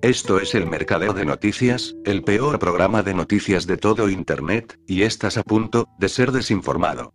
[0.00, 5.02] Esto es el Mercadeo de Noticias, el peor programa de noticias de todo Internet, y
[5.02, 7.14] estás a punto de ser desinformado.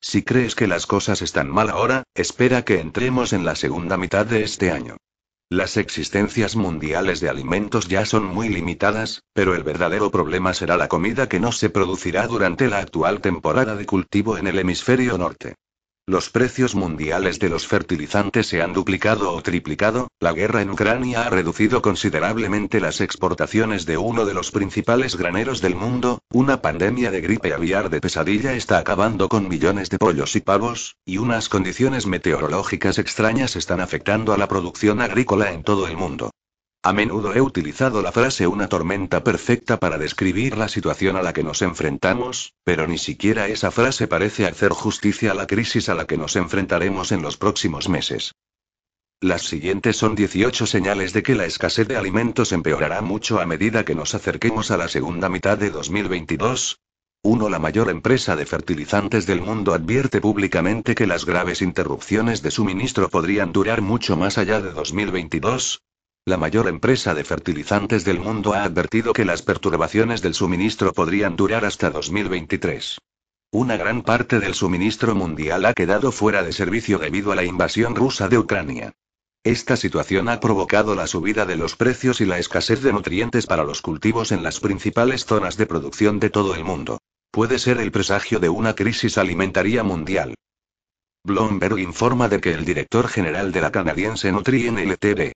[0.00, 4.26] Si crees que las cosas están mal ahora, espera que entremos en la segunda mitad
[4.26, 4.96] de este año.
[5.50, 10.88] Las existencias mundiales de alimentos ya son muy limitadas, pero el verdadero problema será la
[10.88, 15.54] comida que no se producirá durante la actual temporada de cultivo en el hemisferio norte.
[16.06, 21.22] Los precios mundiales de los fertilizantes se han duplicado o triplicado, la guerra en Ucrania
[21.22, 27.10] ha reducido considerablemente las exportaciones de uno de los principales graneros del mundo, una pandemia
[27.10, 31.48] de gripe aviar de pesadilla está acabando con millones de pollos y pavos, y unas
[31.48, 36.32] condiciones meteorológicas extrañas están afectando a la producción agrícola en todo el mundo.
[36.86, 41.32] A menudo he utilizado la frase una tormenta perfecta para describir la situación a la
[41.32, 45.94] que nos enfrentamos, pero ni siquiera esa frase parece hacer justicia a la crisis a
[45.94, 48.34] la que nos enfrentaremos en los próximos meses.
[49.22, 53.86] Las siguientes son 18 señales de que la escasez de alimentos empeorará mucho a medida
[53.86, 56.80] que nos acerquemos a la segunda mitad de 2022.
[57.22, 57.48] 1.
[57.48, 63.08] La mayor empresa de fertilizantes del mundo advierte públicamente que las graves interrupciones de suministro
[63.08, 65.80] podrían durar mucho más allá de 2022.
[66.26, 71.36] La mayor empresa de fertilizantes del mundo ha advertido que las perturbaciones del suministro podrían
[71.36, 72.98] durar hasta 2023.
[73.52, 77.94] Una gran parte del suministro mundial ha quedado fuera de servicio debido a la invasión
[77.94, 78.92] rusa de Ucrania.
[79.44, 83.62] Esta situación ha provocado la subida de los precios y la escasez de nutrientes para
[83.62, 87.02] los cultivos en las principales zonas de producción de todo el mundo.
[87.30, 90.34] Puede ser el presagio de una crisis alimentaria mundial.
[91.22, 95.34] Bloomberg informa de que el director general de la canadiense Nutrien Ltd.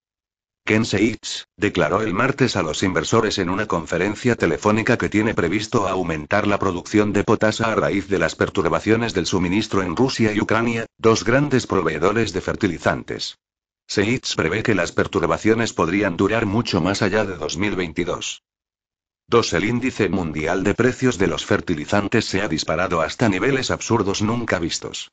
[0.68, 5.88] Ken Seitz, declaró el martes a los inversores en una conferencia telefónica que tiene previsto
[5.88, 10.42] aumentar la producción de potasa a raíz de las perturbaciones del suministro en Rusia y
[10.42, 13.38] Ucrania, dos grandes proveedores de fertilizantes.
[13.86, 18.42] Seitz prevé que las perturbaciones podrían durar mucho más allá de 2022.
[19.28, 19.52] 2.
[19.54, 24.58] El índice mundial de precios de los fertilizantes se ha disparado hasta niveles absurdos nunca
[24.58, 25.10] vistos.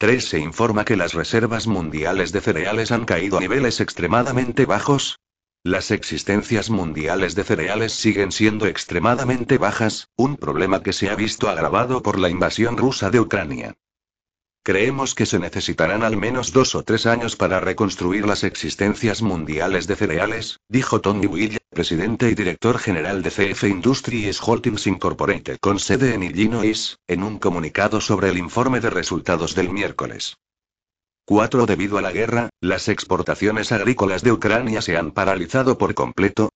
[0.00, 0.24] 3.
[0.24, 5.18] Se informa que las reservas mundiales de cereales han caído a niveles extremadamente bajos.
[5.64, 11.48] Las existencias mundiales de cereales siguen siendo extremadamente bajas, un problema que se ha visto
[11.48, 13.74] agravado por la invasión rusa de Ucrania.
[14.68, 19.86] Creemos que se necesitarán al menos dos o tres años para reconstruir las existencias mundiales
[19.86, 25.78] de cereales, dijo Tony Will, presidente y director general de CF Industries Holdings Incorporated con
[25.78, 30.36] sede en Illinois, en un comunicado sobre el informe de resultados del miércoles.
[31.24, 31.64] 4.
[31.64, 36.50] Debido a la guerra, las exportaciones agrícolas de Ucrania se han paralizado por completo,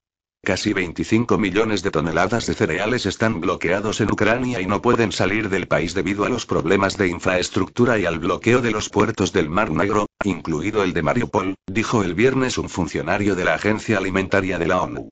[0.44, 5.48] Casi 25 millones de toneladas de cereales están bloqueados en Ucrania y no pueden salir
[5.48, 9.48] del país debido a los problemas de infraestructura y al bloqueo de los puertos del
[9.48, 14.58] Mar Negro, incluido el de Mariupol, dijo el viernes un funcionario de la Agencia Alimentaria
[14.58, 15.10] de la ONU.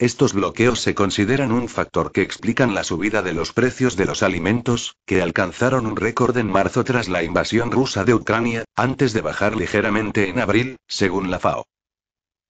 [0.00, 4.24] Estos bloqueos se consideran un factor que explican la subida de los precios de los
[4.24, 9.20] alimentos, que alcanzaron un récord en marzo tras la invasión rusa de Ucrania, antes de
[9.20, 11.64] bajar ligeramente en abril, según la FAO.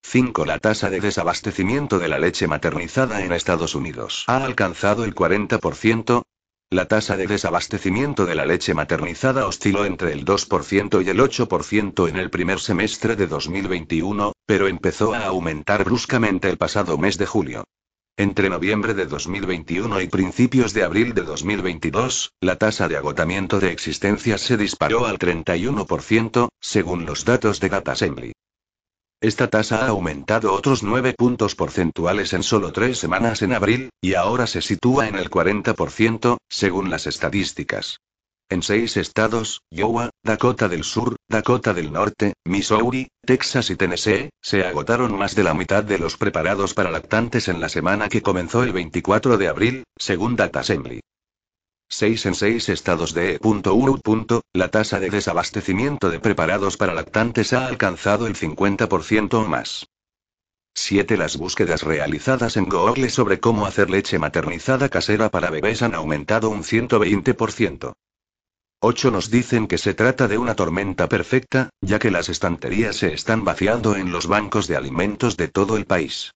[0.04, 0.44] 5.
[0.44, 6.22] La tasa de desabastecimiento de la leche maternizada en Estados Unidos ha alcanzado el 40%.
[6.70, 12.08] La tasa de desabastecimiento de la leche maternizada osciló entre el 2% y el 8%
[12.08, 17.26] en el primer semestre de 2021, pero empezó a aumentar bruscamente el pasado mes de
[17.26, 17.64] julio.
[18.18, 23.72] Entre noviembre de 2021 y principios de abril de 2022, la tasa de agotamiento de
[23.72, 28.32] existencias se disparó al 31%, según los datos de DataSembly.
[29.22, 34.14] Esta tasa ha aumentado otros 9 puntos porcentuales en solo tres semanas en abril, y
[34.14, 38.00] ahora se sitúa en el 40%, según las estadísticas.
[38.48, 44.66] En seis estados, Iowa, Dakota del Sur, Dakota del Norte, Missouri, Texas y Tennessee, se
[44.66, 48.64] agotaron más de la mitad de los preparados para lactantes en la semana que comenzó
[48.64, 51.00] el 24 de abril, según DataSembly.
[51.92, 54.40] 6 en 6 estados de E.U.
[54.54, 59.86] La tasa de desabastecimiento de preparados para lactantes ha alcanzado el 50% o más.
[60.74, 61.18] 7.
[61.18, 66.48] Las búsquedas realizadas en Google sobre cómo hacer leche maternizada casera para bebés han aumentado
[66.48, 67.92] un 120%.
[68.80, 73.12] 8 nos dicen que se trata de una tormenta perfecta, ya que las estanterías se
[73.12, 76.32] están vaciando en los bancos de alimentos de todo el país.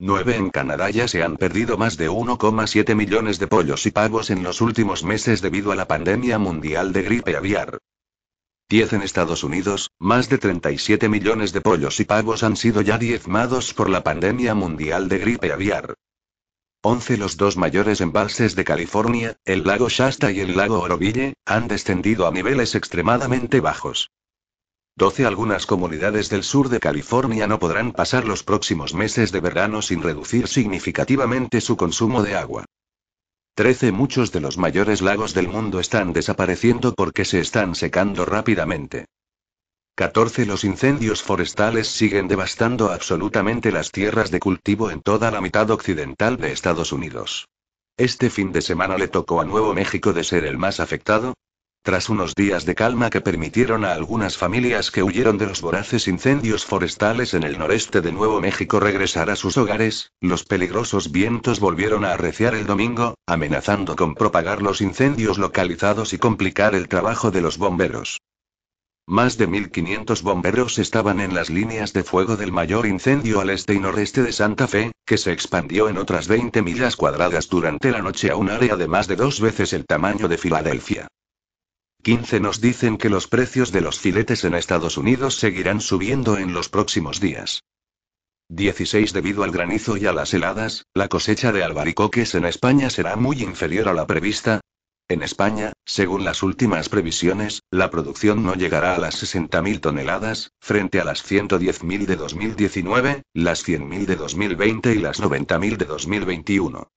[0.00, 4.30] 9 en Canadá ya se han perdido más de 1,7 millones de pollos y pavos
[4.30, 7.78] en los últimos meses debido a la pandemia mundial de gripe aviar.
[8.68, 12.96] 10 en Estados Unidos, más de 37 millones de pollos y pavos han sido ya
[12.96, 15.94] diezmados por la pandemia mundial de gripe aviar.
[16.82, 21.66] 11 Los dos mayores embalses de California, el lago Shasta y el lago Oroville, han
[21.66, 24.12] descendido a niveles extremadamente bajos.
[24.98, 29.80] 12 Algunas comunidades del sur de California no podrán pasar los próximos meses de verano
[29.80, 32.64] sin reducir significativamente su consumo de agua.
[33.54, 39.04] 13 Muchos de los mayores lagos del mundo están desapareciendo porque se están secando rápidamente.
[39.94, 45.70] 14 Los incendios forestales siguen devastando absolutamente las tierras de cultivo en toda la mitad
[45.70, 47.46] occidental de Estados Unidos.
[47.96, 51.34] Este fin de semana le tocó a Nuevo México de ser el más afectado.
[51.82, 56.06] Tras unos días de calma que permitieron a algunas familias que huyeron de los voraces
[56.06, 61.60] incendios forestales en el noreste de Nuevo México regresar a sus hogares, los peligrosos vientos
[61.60, 67.30] volvieron a arreciar el domingo, amenazando con propagar los incendios localizados y complicar el trabajo
[67.30, 68.18] de los bomberos.
[69.06, 73.72] Más de 1.500 bomberos estaban en las líneas de fuego del mayor incendio al este
[73.72, 78.02] y noreste de Santa Fe, que se expandió en otras 20 millas cuadradas durante la
[78.02, 81.08] noche a un área de más de dos veces el tamaño de Filadelfia.
[82.08, 86.54] 15 nos dicen que los precios de los filetes en Estados Unidos seguirán subiendo en
[86.54, 87.64] los próximos días.
[88.48, 93.16] 16 Debido al granizo y a las heladas, la cosecha de albaricoques en España será
[93.16, 94.62] muy inferior a la prevista,
[95.10, 101.00] en España, según las últimas previsiones, la producción no llegará a las 60.000 toneladas, frente
[101.00, 106.88] a las 110.000 de 2019, las 100.000 de 2020 y las 90.000 de 2021.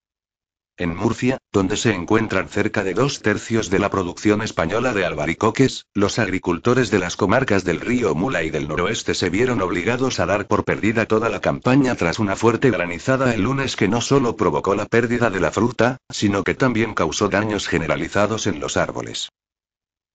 [0.82, 5.86] En Murcia, donde se encuentran cerca de dos tercios de la producción española de albaricoques,
[5.94, 10.26] los agricultores de las comarcas del río Mula y del noroeste se vieron obligados a
[10.26, 14.34] dar por perdida toda la campaña tras una fuerte granizada el lunes que no solo
[14.36, 19.28] provocó la pérdida de la fruta, sino que también causó daños generalizados en los árboles.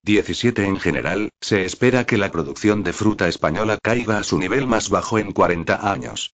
[0.04, 4.68] 17 En general, se espera que la producción de fruta española caiga a su nivel
[4.68, 6.34] más bajo en 40 años.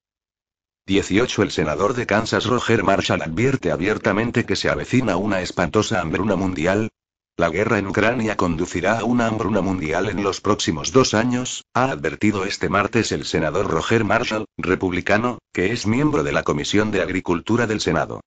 [0.85, 6.35] 18 El senador de Kansas Roger Marshall advierte abiertamente que se avecina una espantosa hambruna
[6.35, 6.89] mundial.
[7.37, 11.85] La guerra en Ucrania conducirá a una hambruna mundial en los próximos dos años, ha
[11.85, 17.01] advertido este martes el senador Roger Marshall, republicano, que es miembro de la Comisión de
[17.01, 18.19] Agricultura del Senado.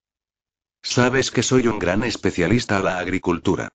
[0.82, 3.68] Sabes que soy un gran especialista a la agricultura.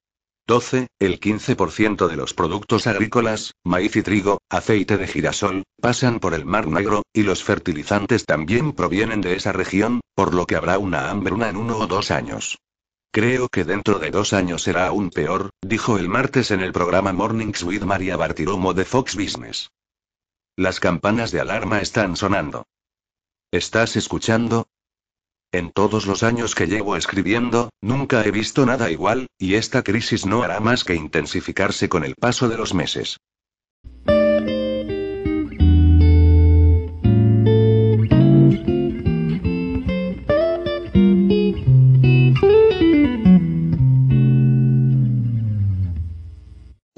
[0.47, 0.87] 12.
[0.99, 6.45] El 15% de los productos agrícolas, maíz y trigo, aceite de girasol, pasan por el
[6.45, 11.09] Mar Negro, y los fertilizantes también provienen de esa región, por lo que habrá una
[11.09, 12.57] hambruna en uno o dos años.
[13.13, 17.11] Creo que dentro de dos años será aún peor, dijo el martes en el programa
[17.11, 19.69] Mornings with Maria Bartiromo de Fox Business.
[20.57, 22.65] Las campanas de alarma están sonando.
[23.51, 24.67] ¿Estás escuchando?
[25.53, 30.25] En todos los años que llevo escribiendo, nunca he visto nada igual, y esta crisis
[30.25, 33.17] no hará más que intensificarse con el paso de los meses.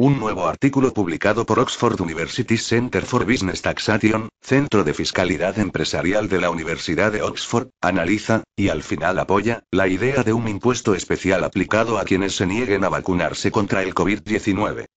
[0.03, 6.27] Un nuevo artículo publicado por Oxford University Center for Business Taxation, Centro de Fiscalidad Empresarial
[6.27, 10.93] de la Universidad de Oxford, analiza, y al final apoya, la idea de un impuesto
[10.93, 14.87] especial aplicado a quienes se nieguen a vacunarse contra el COVID-19.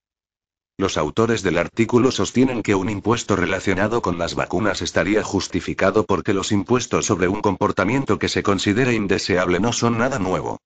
[0.76, 6.34] Los autores del artículo sostienen que un impuesto relacionado con las vacunas estaría justificado porque
[6.34, 10.58] los impuestos sobre un comportamiento que se considera indeseable no son nada nuevo.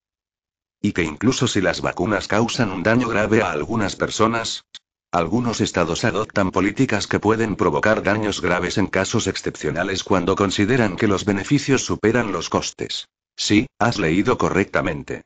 [0.82, 4.64] Y que incluso si las vacunas causan un daño grave a algunas personas,
[5.12, 11.08] algunos estados adoptan políticas que pueden provocar daños graves en casos excepcionales cuando consideran que
[11.08, 13.08] los beneficios superan los costes.
[13.36, 15.22] Sí, has leído correctamente.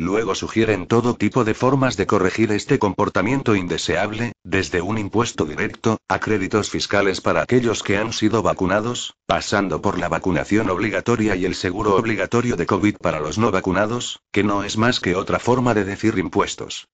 [0.00, 5.98] Luego sugieren todo tipo de formas de corregir este comportamiento indeseable, desde un impuesto directo,
[6.06, 11.44] a créditos fiscales para aquellos que han sido vacunados, pasando por la vacunación obligatoria y
[11.46, 15.40] el seguro obligatorio de COVID para los no vacunados, que no es más que otra
[15.40, 16.86] forma de decir impuestos.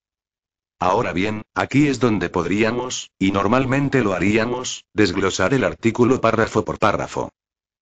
[0.81, 6.79] Ahora bien, aquí es donde podríamos, y normalmente lo haríamos, desglosar el artículo párrafo por
[6.79, 7.31] párrafo.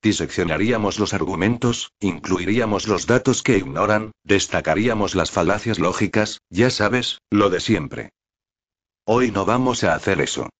[0.02, 7.50] Diseccionaríamos los argumentos, incluiríamos los datos que ignoran, destacaríamos las falacias lógicas, ya sabes, lo
[7.50, 8.10] de siempre.
[9.04, 10.50] Hoy no vamos a hacer eso.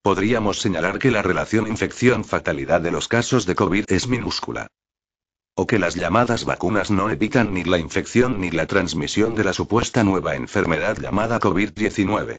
[0.00, 4.66] Podríamos señalar que la relación infección-fatalidad de los casos de COVID es minúscula.
[5.54, 9.52] O que las llamadas vacunas no evitan ni la infección ni la transmisión de la
[9.52, 12.38] supuesta nueva enfermedad llamada COVID-19.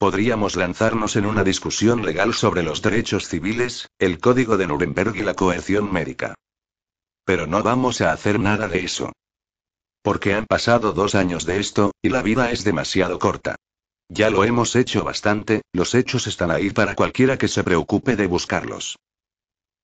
[0.00, 5.20] Podríamos lanzarnos en una discusión legal sobre los derechos civiles, el Código de Nuremberg y
[5.20, 6.36] la coerción médica.
[7.26, 9.12] Pero no vamos a hacer nada de eso.
[10.00, 13.56] Porque han pasado dos años de esto, y la vida es demasiado corta.
[14.08, 18.26] Ya lo hemos hecho bastante, los hechos están ahí para cualquiera que se preocupe de
[18.26, 18.96] buscarlos.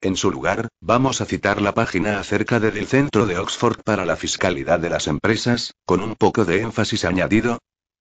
[0.00, 4.16] En su lugar, vamos a citar la página acerca del Centro de Oxford para la
[4.16, 7.58] Fiscalidad de las Empresas, con un poco de énfasis añadido.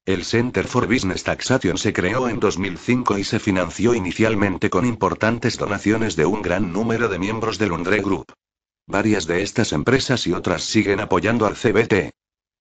[0.08, 5.58] El Center for Business Taxation se creó en 2005 y se financió inicialmente con importantes
[5.58, 8.32] donaciones de un gran número de miembros del UNDRE Group.
[8.86, 12.12] Varias de estas empresas y otras siguen apoyando al CBT.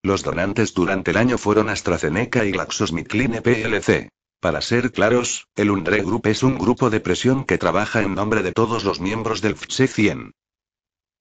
[0.01, 4.09] Los donantes durante el año fueron AstraZeneca y GlaxoSmithKline plc.
[4.39, 8.41] Para ser claros, el UNDRE Group es un grupo de presión que trabaja en nombre
[8.41, 10.31] de todos los miembros del FTSE 100.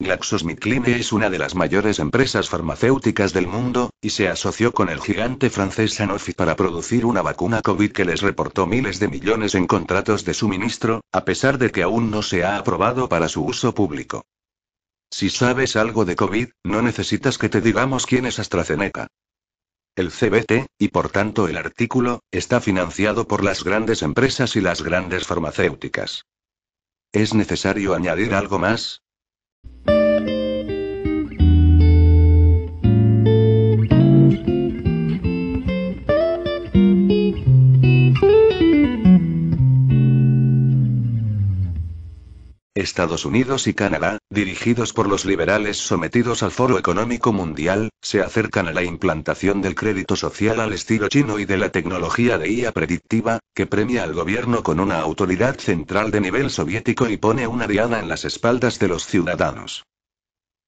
[0.04, 5.00] GlaxoSmithKline es una de las mayores empresas farmacéuticas del mundo, y se asoció con el
[5.00, 9.66] gigante francés Sanofi para producir una vacuna COVID que les reportó miles de millones en
[9.66, 13.75] contratos de suministro, a pesar de que aún no se ha aprobado para su uso
[13.75, 14.25] público.
[15.11, 19.08] Si sabes algo de COVID, no necesitas que te digamos quién es AstraZeneca.
[19.96, 24.82] El CBT, y por tanto el artículo, está financiado por las grandes empresas y las
[24.82, 26.26] grandes farmacéuticas.
[27.12, 29.03] ¿Es necesario añadir algo más?
[42.75, 48.66] Estados Unidos y Canadá, dirigidos por los liberales sometidos al Foro Económico Mundial, se acercan
[48.66, 52.73] a la implantación del crédito social al estilo chino y de la tecnología de IA
[52.73, 57.69] predictiva, que premia al gobierno con una autoridad central de nivel soviético y pone una
[57.69, 59.85] diada en las espaldas de los ciudadanos.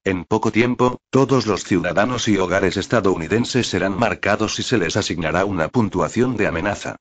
[0.05, 5.43] En poco tiempo, todos los ciudadanos y hogares estadounidenses serán marcados y se les asignará
[5.43, 6.95] una puntuación de amenaza.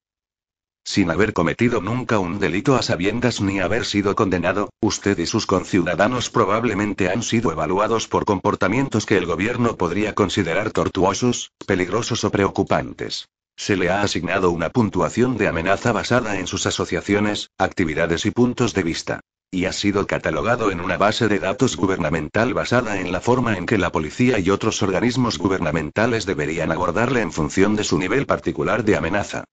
[0.88, 5.44] Sin haber cometido nunca un delito a sabiendas ni haber sido condenado, usted y sus
[5.44, 12.30] conciudadanos probablemente han sido evaluados por comportamientos que el gobierno podría considerar tortuosos, peligrosos o
[12.30, 13.28] preocupantes.
[13.56, 18.72] Se le ha asignado una puntuación de amenaza basada en sus asociaciones, actividades y puntos
[18.72, 19.20] de vista.
[19.50, 23.66] Y ha sido catalogado en una base de datos gubernamental basada en la forma en
[23.66, 28.84] que la policía y otros organismos gubernamentales deberían abordarle en función de su nivel particular
[28.84, 29.44] de amenaza.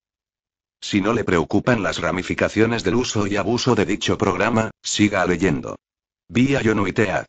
[0.84, 5.78] Si no le preocupan las ramificaciones del uso y abuso de dicho programa, siga leyendo.
[6.28, 7.26] Vía Yonuitea.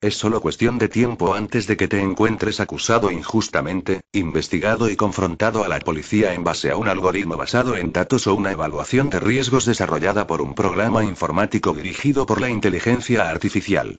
[0.00, 5.62] Es solo cuestión de tiempo antes de que te encuentres acusado injustamente, investigado y confrontado
[5.62, 9.20] a la policía en base a un algoritmo basado en datos o una evaluación de
[9.20, 13.98] riesgos desarrollada por un programa informático dirigido por la inteligencia artificial.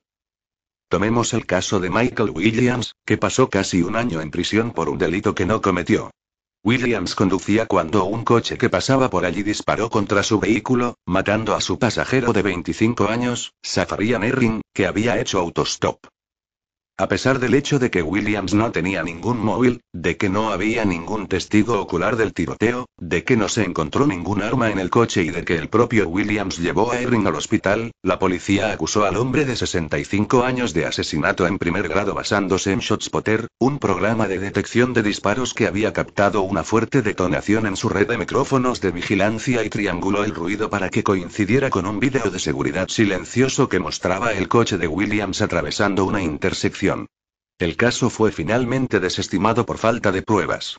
[0.89, 4.98] Tomemos el caso de Michael Williams, que pasó casi un año en prisión por un
[4.98, 6.12] delito que no cometió.
[6.63, 11.62] Williams conducía cuando un coche que pasaba por allí disparó contra su vehículo, matando a
[11.62, 16.06] su pasajero de 25 años, Safarian Erring, que había hecho autostop.
[17.01, 20.86] A pesar del hecho de que Williams no tenía ningún móvil, de que no había
[20.86, 25.24] ningún testigo ocular del tiroteo, de que no se encontró ningún arma en el coche
[25.24, 29.17] y de que el propio Williams llevó a Erring al hospital, la policía acusó al
[29.17, 34.38] hombre de 65 años de asesinato en primer grado basándose en ShotSpotter, un programa de
[34.38, 38.91] detección de disparos que había captado una fuerte detonación en su red de micrófonos de
[38.91, 43.79] vigilancia y trianguló el ruido para que coincidiera con un vídeo de seguridad silencioso que
[43.79, 46.90] mostraba el coche de Williams atravesando una intersección.
[47.60, 50.77] El caso fue finalmente desestimado por falta de pruebas.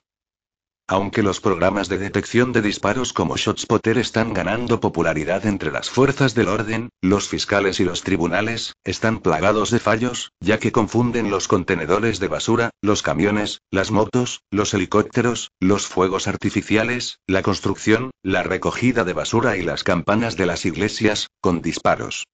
[0.88, 6.35] Aunque los programas de detección de disparos como ShotSpotter están ganando popularidad entre las fuerzas
[6.35, 11.47] del orden, los fiscales y los tribunales, están plagados de fallos, ya que confunden los
[11.47, 18.42] contenedores de basura, los camiones, las motos, los helicópteros, los fuegos artificiales, la construcción, la
[18.42, 22.25] recogida de basura y las campanas de las iglesias, con disparos.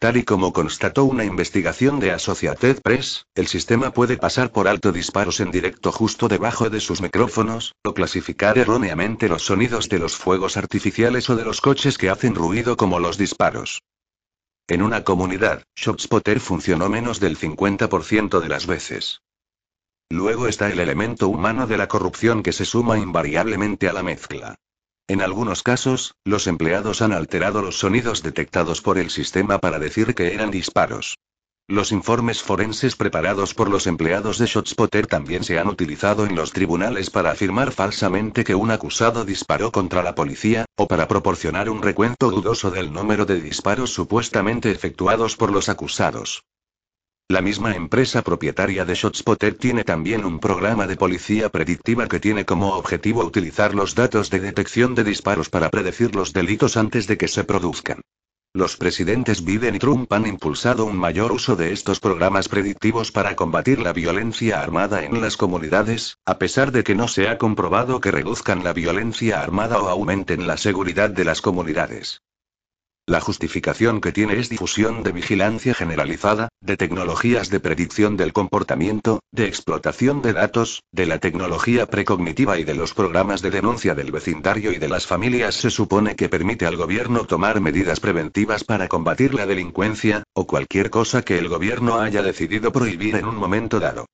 [0.00, 4.92] Tal y como constató una investigación de Associated Press, el sistema puede pasar por alto
[4.92, 10.16] disparos en directo justo debajo de sus micrófonos, o clasificar erróneamente los sonidos de los
[10.16, 13.82] fuegos artificiales o de los coches que hacen ruido como los disparos.
[14.68, 19.22] En una comunidad, ShotSpotter funcionó menos del 50% de las veces.
[20.10, 24.54] Luego está el elemento humano de la corrupción que se suma invariablemente a la mezcla.
[25.10, 30.14] En algunos casos, los empleados han alterado los sonidos detectados por el sistema para decir
[30.14, 31.16] que eran disparos.
[31.66, 36.52] Los informes forenses preparados por los empleados de ShotSpotter también se han utilizado en los
[36.52, 41.82] tribunales para afirmar falsamente que un acusado disparó contra la policía, o para proporcionar un
[41.82, 46.42] recuento dudoso del número de disparos supuestamente efectuados por los acusados.
[47.30, 52.46] La misma empresa propietaria de ShotSpotter tiene también un programa de policía predictiva que tiene
[52.46, 57.18] como objetivo utilizar los datos de detección de disparos para predecir los delitos antes de
[57.18, 58.00] que se produzcan.
[58.54, 63.36] Los presidentes Biden y Trump han impulsado un mayor uso de estos programas predictivos para
[63.36, 68.00] combatir la violencia armada en las comunidades, a pesar de que no se ha comprobado
[68.00, 72.22] que reduzcan la violencia armada o aumenten la seguridad de las comunidades.
[73.08, 79.20] La justificación que tiene es difusión de vigilancia generalizada, de tecnologías de predicción del comportamiento,
[79.32, 84.12] de explotación de datos, de la tecnología precognitiva y de los programas de denuncia del
[84.12, 88.88] vecindario y de las familias se supone que permite al gobierno tomar medidas preventivas para
[88.88, 93.80] combatir la delincuencia, o cualquier cosa que el gobierno haya decidido prohibir en un momento
[93.80, 94.04] dado.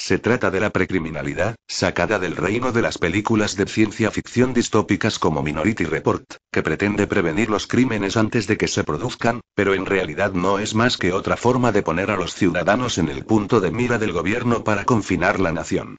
[0.00, 5.18] Se trata de la precriminalidad, sacada del reino de las películas de ciencia ficción distópicas
[5.18, 9.84] como Minority Report, que pretende prevenir los crímenes antes de que se produzcan, pero en
[9.84, 13.60] realidad no es más que otra forma de poner a los ciudadanos en el punto
[13.60, 15.98] de mira del gobierno para confinar la nación.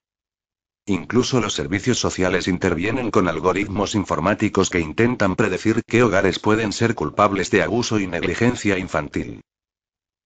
[0.87, 6.95] Incluso los servicios sociales intervienen con algoritmos informáticos que intentan predecir qué hogares pueden ser
[6.95, 9.41] culpables de abuso y negligencia infantil.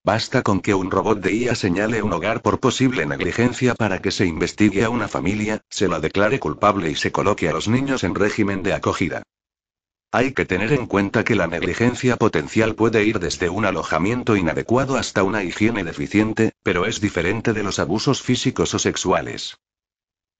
[0.05, 4.11] Basta con que un robot de IA señale un hogar por posible negligencia para que
[4.11, 8.03] se investigue a una familia, se la declare culpable y se coloque a los niños
[8.03, 9.23] en régimen de acogida.
[10.11, 14.95] Hay que tener en cuenta que la negligencia potencial puede ir desde un alojamiento inadecuado
[14.95, 19.57] hasta una higiene deficiente, pero es diferente de los abusos físicos o sexuales.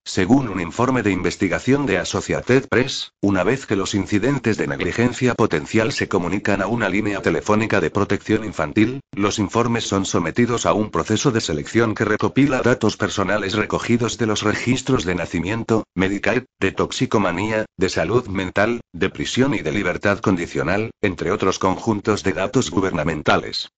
[0.08, 5.34] Según un informe de investigación de Associated Press, una vez que los incidentes de negligencia
[5.34, 10.74] potencial se comunican a una línea telefónica de protección infantil, los informes son sometidos a
[10.74, 16.44] un proceso de selección que recopila datos personales recogidos de los registros de nacimiento, Medicaid,
[16.60, 22.34] de toxicomanía, de salud mental, de prisión y de libertad condicional, entre otros conjuntos de
[22.34, 23.70] datos gubernamentales.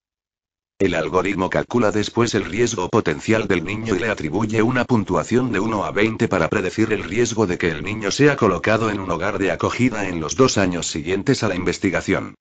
[0.79, 5.59] El algoritmo calcula después el riesgo potencial del niño y le atribuye una puntuación de
[5.59, 9.09] 1 a 20 para predecir el riesgo de que el niño sea colocado en un
[9.09, 12.35] hogar de acogida en los dos años siguientes a la investigación.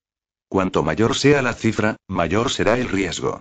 [0.49, 3.39] Cuanto mayor sea la cifra, mayor será el riesgo.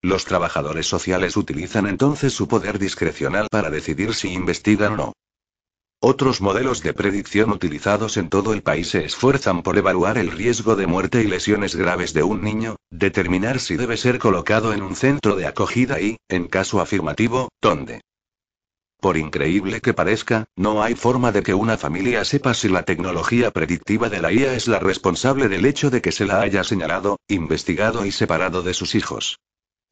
[0.00, 5.12] Los trabajadores sociales utilizan entonces su poder discrecional para decidir si investigan o no.
[6.08, 10.76] Otros modelos de predicción utilizados en todo el país se esfuerzan por evaluar el riesgo
[10.76, 14.94] de muerte y lesiones graves de un niño, determinar si debe ser colocado en un
[14.94, 18.02] centro de acogida y, en caso afirmativo, dónde.
[19.00, 23.50] Por increíble que parezca, no hay forma de que una familia sepa si la tecnología
[23.50, 27.18] predictiva de la IA es la responsable del hecho de que se la haya señalado,
[27.26, 29.40] investigado y separado de sus hijos.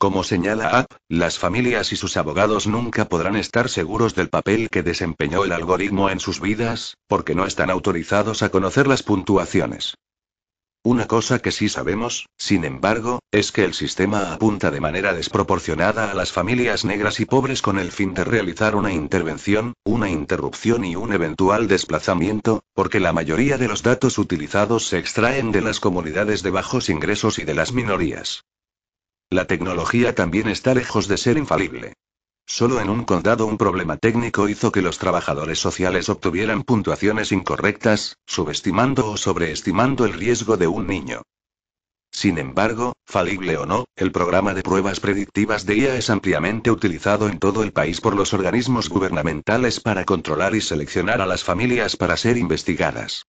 [0.04, 4.82] Como señala App, las familias y sus abogados nunca podrán estar seguros del papel que
[4.82, 9.94] desempeñó el algoritmo en sus vidas, porque no están autorizados a conocer las puntuaciones.
[10.82, 16.10] Una cosa que sí sabemos, sin embargo, es que el sistema apunta de manera desproporcionada
[16.10, 20.84] a las familias negras y pobres con el fin de realizar una intervención, una interrupción
[20.84, 25.80] y un eventual desplazamiento, porque la mayoría de los datos utilizados se extraen de las
[25.80, 28.44] comunidades de bajos ingresos y de las minorías.
[29.30, 31.94] La tecnología también está lejos de ser infalible.
[32.46, 38.18] Solo en un condado un problema técnico hizo que los trabajadores sociales obtuvieran puntuaciones incorrectas,
[38.26, 41.22] subestimando o sobreestimando el riesgo de un niño.
[42.10, 47.28] Sin embargo, falible o no, el programa de pruebas predictivas de IA es ampliamente utilizado
[47.28, 51.96] en todo el país por los organismos gubernamentales para controlar y seleccionar a las familias
[51.96, 53.26] para ser investigadas.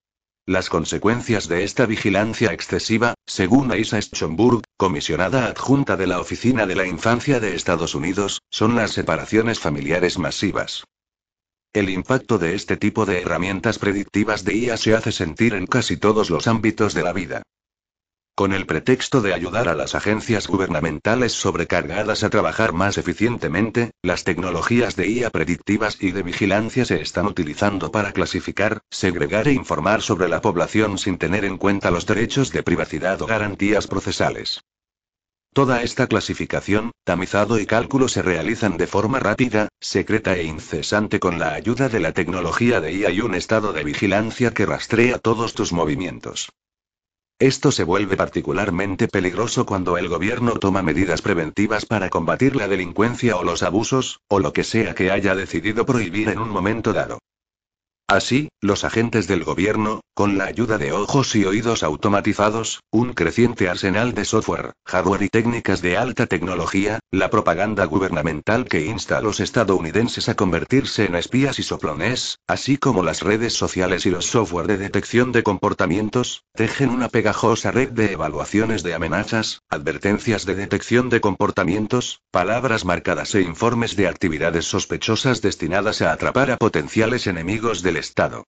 [0.47, 6.75] Las consecuencias de esta vigilancia excesiva, según Aisa Schomburg, comisionada adjunta de la Oficina de
[6.75, 10.84] la Infancia de Estados Unidos, son las separaciones familiares masivas.
[11.73, 15.97] El impacto de este tipo de herramientas predictivas de IA se hace sentir en casi
[15.97, 17.41] todos los ámbitos de la vida.
[18.38, 24.26] Con el pretexto de ayudar a las agencias gubernamentales sobrecargadas a trabajar más eficientemente, las
[24.26, 30.02] tecnologías de IA predictivas y de vigilancia se están utilizando para clasificar, segregar e informar
[30.02, 34.60] sobre la población sin tener en cuenta los derechos de privacidad o garantías procesales.
[35.54, 41.39] Toda esta clasificación, tamizado y cálculo se realizan de forma rápida, secreta e incesante con
[41.39, 45.54] la ayuda de la tecnología de IA y un estado de vigilancia que rastrea todos
[45.54, 46.50] tus movimientos.
[47.39, 53.36] Esto se vuelve particularmente peligroso cuando el gobierno toma medidas preventivas para combatir la delincuencia
[53.36, 57.19] o los abusos, o lo que sea que haya decidido prohibir en un momento dado.
[58.08, 63.68] Así, los agentes del gobierno, con la ayuda de ojos y oídos automatizados, un creciente
[63.68, 69.22] arsenal de software, hardware y técnicas de alta tecnología, la propaganda gubernamental que insta a
[69.22, 74.28] los estadounidenses a convertirse en espías y soplones, así como las redes sociales y los
[74.28, 80.54] software de detección de comportamientos, tejen una pegajosa red de evaluaciones de amenazas, advertencias de
[80.54, 87.26] detección de comportamientos, palabras marcadas e informes de actividades sospechosas destinadas a atrapar a potenciales
[87.26, 88.45] enemigos Estado.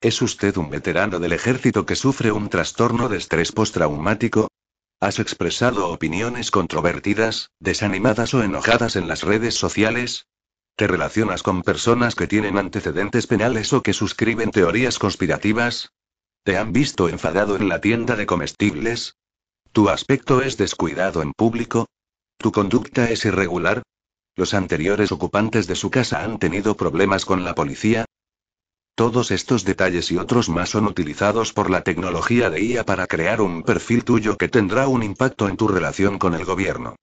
[0.00, 4.48] ¿Es usted un veterano del ejército que sufre un trastorno de estrés postraumático?
[5.00, 10.26] ¿Has expresado opiniones controvertidas, desanimadas o enojadas en las redes sociales?
[10.76, 15.92] ¿Te relacionas con personas que tienen antecedentes penales o que suscriben teorías conspirativas?
[16.42, 19.16] ¿Te han visto enfadado en la tienda de comestibles?
[19.72, 21.86] ¿Tu aspecto es descuidado en público?
[22.38, 23.82] ¿Tu conducta es irregular?
[24.36, 28.04] ¿Los anteriores ocupantes de su casa han tenido problemas con la policía?
[28.96, 33.40] Todos estos detalles y otros más son utilizados por la tecnología de IA para crear
[33.40, 36.94] un perfil tuyo que tendrá un impacto en tu relación con el gobierno.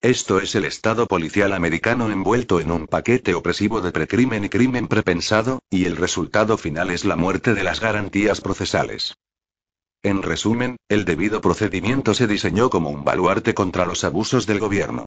[0.00, 4.88] Esto es el Estado policial americano envuelto en un paquete opresivo de precrimen y crimen
[4.88, 9.14] prepensado, y el resultado final es la muerte de las garantías procesales.
[10.02, 15.04] En resumen, el debido procedimiento se diseñó como un baluarte contra los abusos del gobierno.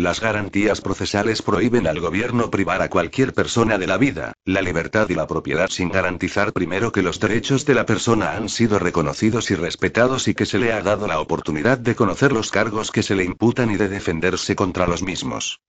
[0.00, 5.10] Las garantías procesales prohíben al gobierno privar a cualquier persona de la vida, la libertad
[5.10, 9.50] y la propiedad sin garantizar primero que los derechos de la persona han sido reconocidos
[9.50, 13.02] y respetados y que se le ha dado la oportunidad de conocer los cargos que
[13.02, 15.60] se le imputan y de defenderse contra los mismos.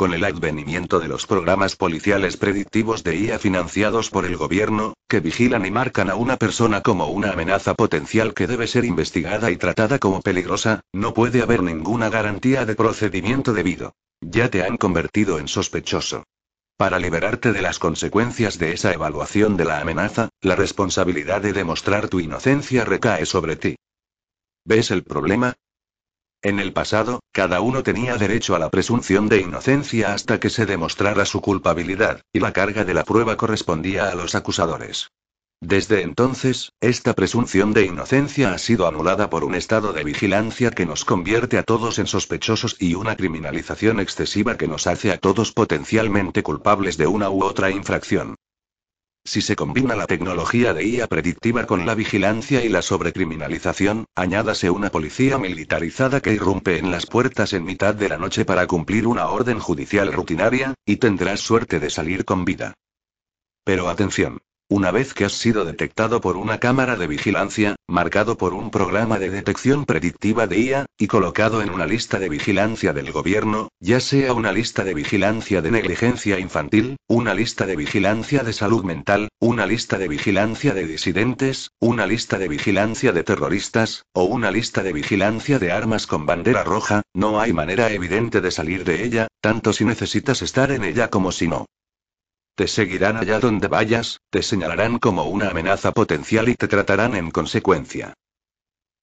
[0.00, 5.20] Con el advenimiento de los programas policiales predictivos de IA financiados por el gobierno, que
[5.20, 9.58] vigilan y marcan a una persona como una amenaza potencial que debe ser investigada y
[9.58, 13.92] tratada como peligrosa, no puede haber ninguna garantía de procedimiento debido.
[14.22, 16.24] Ya te han convertido en sospechoso.
[16.78, 22.08] Para liberarte de las consecuencias de esa evaluación de la amenaza, la responsabilidad de demostrar
[22.08, 23.76] tu inocencia recae sobre ti.
[24.64, 25.56] ¿Ves el problema?
[26.42, 30.64] En el pasado, cada uno tenía derecho a la presunción de inocencia hasta que se
[30.64, 35.10] demostrara su culpabilidad, y la carga de la prueba correspondía a los acusadores.
[35.60, 40.86] Desde entonces, esta presunción de inocencia ha sido anulada por un estado de vigilancia que
[40.86, 45.52] nos convierte a todos en sospechosos y una criminalización excesiva que nos hace a todos
[45.52, 48.36] potencialmente culpables de una u otra infracción.
[49.24, 54.70] Si se combina la tecnología de IA predictiva con la vigilancia y la sobrecriminalización, añádase
[54.70, 59.06] una policía militarizada que irrumpe en las puertas en mitad de la noche para cumplir
[59.06, 62.74] una orden judicial rutinaria, y tendrás suerte de salir con vida.
[63.62, 64.40] Pero atención.
[64.72, 69.18] Una vez que has sido detectado por una cámara de vigilancia, marcado por un programa
[69.18, 73.98] de detección predictiva de IA, y colocado en una lista de vigilancia del gobierno, ya
[73.98, 79.28] sea una lista de vigilancia de negligencia infantil, una lista de vigilancia de salud mental,
[79.40, 84.84] una lista de vigilancia de disidentes, una lista de vigilancia de terroristas, o una lista
[84.84, 89.26] de vigilancia de armas con bandera roja, no hay manera evidente de salir de ella,
[89.40, 91.66] tanto si necesitas estar en ella como si no.
[92.54, 97.30] Te seguirán allá donde vayas, te señalarán como una amenaza potencial y te tratarán en
[97.30, 98.14] consecuencia.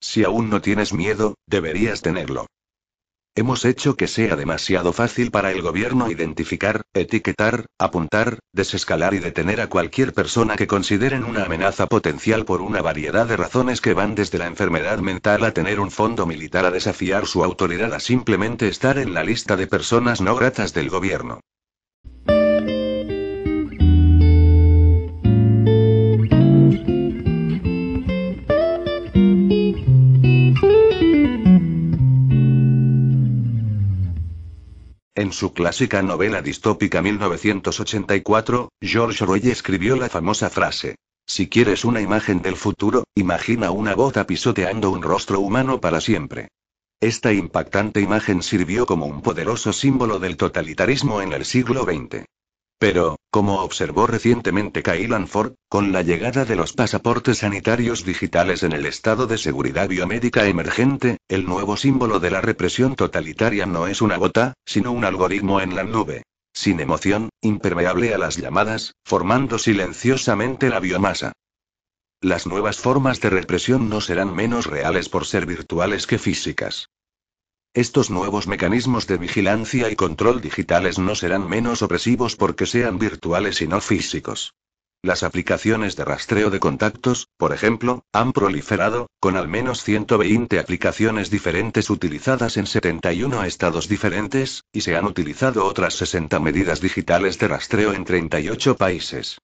[0.00, 2.46] Si aún no tienes miedo, deberías tenerlo.
[3.38, 9.60] Hemos hecho que sea demasiado fácil para el gobierno identificar, etiquetar, apuntar, desescalar y detener
[9.60, 14.16] a cualquier persona que consideren una amenaza potencial por una variedad de razones que van
[14.16, 18.66] desde la enfermedad mental a tener un fondo militar a desafiar su autoridad a simplemente
[18.66, 21.38] estar en la lista de personas no gratas del gobierno.
[35.18, 40.94] En su clásica novela distópica 1984, George Orwell escribió la famosa frase.
[41.26, 46.46] Si quieres una imagen del futuro, imagina una bota pisoteando un rostro humano para siempre.
[47.00, 52.24] Esta impactante imagen sirvió como un poderoso símbolo del totalitarismo en el siglo XX.
[52.78, 58.72] Pero, como observó recientemente Kailan Ford, con la llegada de los pasaportes sanitarios digitales en
[58.72, 64.00] el estado de seguridad biomédica emergente, el nuevo símbolo de la represión totalitaria no es
[64.00, 66.22] una gota, sino un algoritmo en la nube.
[66.52, 71.32] Sin emoción, impermeable a las llamadas, formando silenciosamente la biomasa.
[72.20, 76.88] Las nuevas formas de represión no serán menos reales por ser virtuales que físicas.
[77.74, 83.60] Estos nuevos mecanismos de vigilancia y control digitales no serán menos opresivos porque sean virtuales
[83.60, 84.54] y no físicos.
[85.00, 91.30] Las aplicaciones de rastreo de contactos, por ejemplo, han proliferado, con al menos 120 aplicaciones
[91.30, 97.46] diferentes utilizadas en 71 estados diferentes, y se han utilizado otras 60 medidas digitales de
[97.46, 99.38] rastreo en 38 países.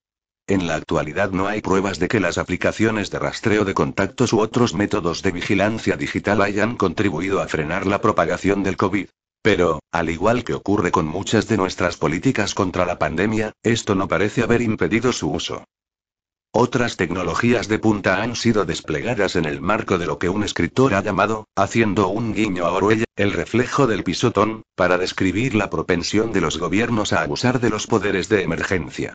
[0.46, 4.40] En la actualidad no hay pruebas de que las aplicaciones de rastreo de contactos u
[4.40, 9.07] otros métodos de vigilancia digital hayan contribuido a frenar la propagación del COVID.
[9.40, 14.07] Pero, al igual que ocurre con muchas de nuestras políticas contra la pandemia, esto no
[14.07, 15.64] parece haber impedido su uso.
[16.52, 20.94] Otras tecnologías de punta han sido desplegadas en el marco de lo que un escritor
[20.94, 26.33] ha llamado, haciendo un guiño a Orwell, el reflejo del pisotón, para describir la propensión
[26.33, 29.14] de los gobiernos a abusar de los poderes de emergencia.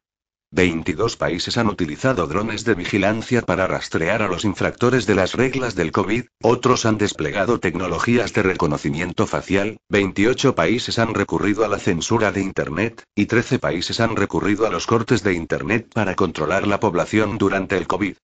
[0.52, 5.76] 22 países han utilizado drones de vigilancia para rastrear a los infractores de las reglas
[5.76, 11.78] del COVID, otros han desplegado tecnologías de reconocimiento facial, 28 países han recurrido a la
[11.78, 16.66] censura de Internet, y 13 países han recurrido a los cortes de Internet para controlar
[16.66, 18.16] la población durante el COVID.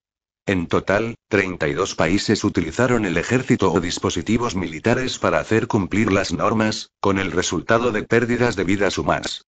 [0.48, 6.90] En total, 32 países utilizaron el ejército o dispositivos militares para hacer cumplir las normas,
[7.00, 9.46] con el resultado de pérdidas de vidas humanas.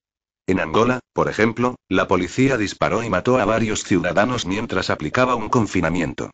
[0.48, 5.50] En Angola, por ejemplo, la policía disparó y mató a varios ciudadanos mientras aplicaba un
[5.50, 6.32] confinamiento.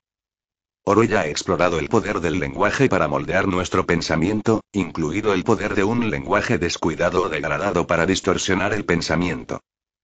[0.86, 5.84] Oroya ha explorado el poder del lenguaje para moldear nuestro pensamiento, incluido el poder de
[5.84, 9.62] un lenguaje descuidado o degradado para distorsionar el pensamiento.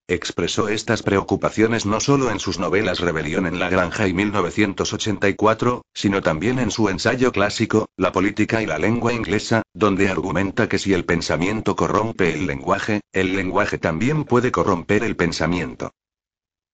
[0.09, 6.23] Expresó estas preocupaciones no solo en sus novelas Rebelión en la Granja y 1984, sino
[6.23, 10.95] también en su ensayo clásico, La política y la lengua inglesa, donde argumenta que si
[10.95, 15.91] el pensamiento corrompe el lenguaje, el lenguaje también puede corromper el pensamiento.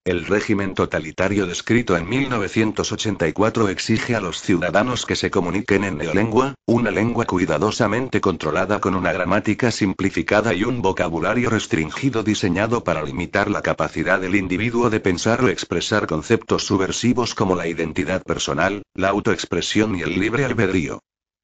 [0.05, 6.53] El régimen totalitario descrito en 1984 exige a los ciudadanos que se comuniquen en neolengua,
[6.67, 13.49] una lengua cuidadosamente controlada con una gramática simplificada y un vocabulario restringido diseñado para limitar
[13.49, 19.09] la capacidad del individuo de pensar o expresar conceptos subversivos como la identidad personal, la
[19.09, 20.99] autoexpresión y el libre albedrío.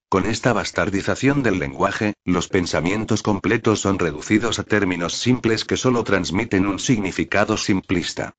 [0.07, 6.03] Con esta bastardización del lenguaje, los pensamientos completos son reducidos a términos simples que solo
[6.03, 8.35] transmiten un significado simplista.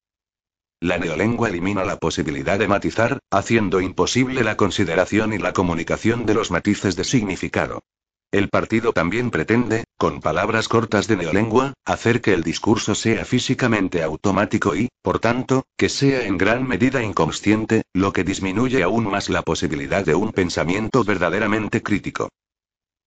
[0.82, 6.34] La neolengua elimina la posibilidad de matizar, haciendo imposible la consideración y la comunicación de
[6.34, 7.84] los matices de significado.
[8.32, 14.02] El partido también pretende, con palabras cortas de neolengua, hacer que el discurso sea físicamente
[14.02, 19.28] automático y, por tanto, que sea en gran medida inconsciente, lo que disminuye aún más
[19.28, 22.28] la posibilidad de un pensamiento verdaderamente crítico.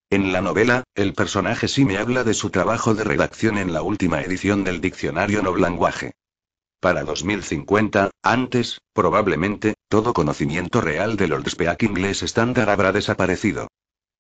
[0.10, 3.82] En la novela, el personaje sí me habla de su trabajo de redacción en la
[3.82, 6.14] última edición del diccionario no lenguaje.
[6.86, 13.70] Para 2050, antes, probablemente, todo conocimiento real del Old Speak inglés estándar habrá desaparecido.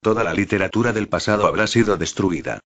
[0.02, 2.62] Toda la literatura del pasado habrá sido destruida.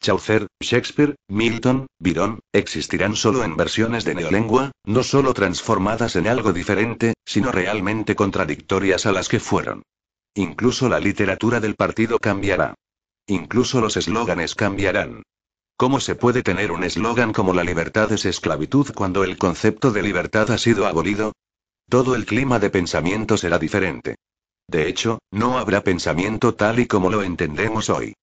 [0.00, 6.54] Chaucer, Shakespeare, Milton, Byron, existirán solo en versiones de neolengua, no solo transformadas en algo
[6.54, 9.82] diferente, sino realmente contradictorias a las que fueron.
[10.34, 12.72] Incluso la literatura del partido cambiará.
[13.26, 15.24] Incluso los eslóganes cambiarán.
[15.82, 20.00] ¿Cómo se puede tener un eslogan como la libertad es esclavitud cuando el concepto de
[20.00, 21.32] libertad ha sido abolido?
[21.88, 24.14] Todo el clima de pensamiento será diferente.
[24.68, 28.14] De hecho, no habrá pensamiento tal y como lo entendemos hoy.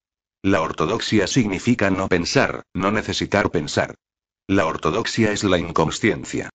[0.41, 3.93] La ortodoxia significa no pensar, no necesitar pensar.
[4.47, 6.49] La ortodoxia es la inconsciencia.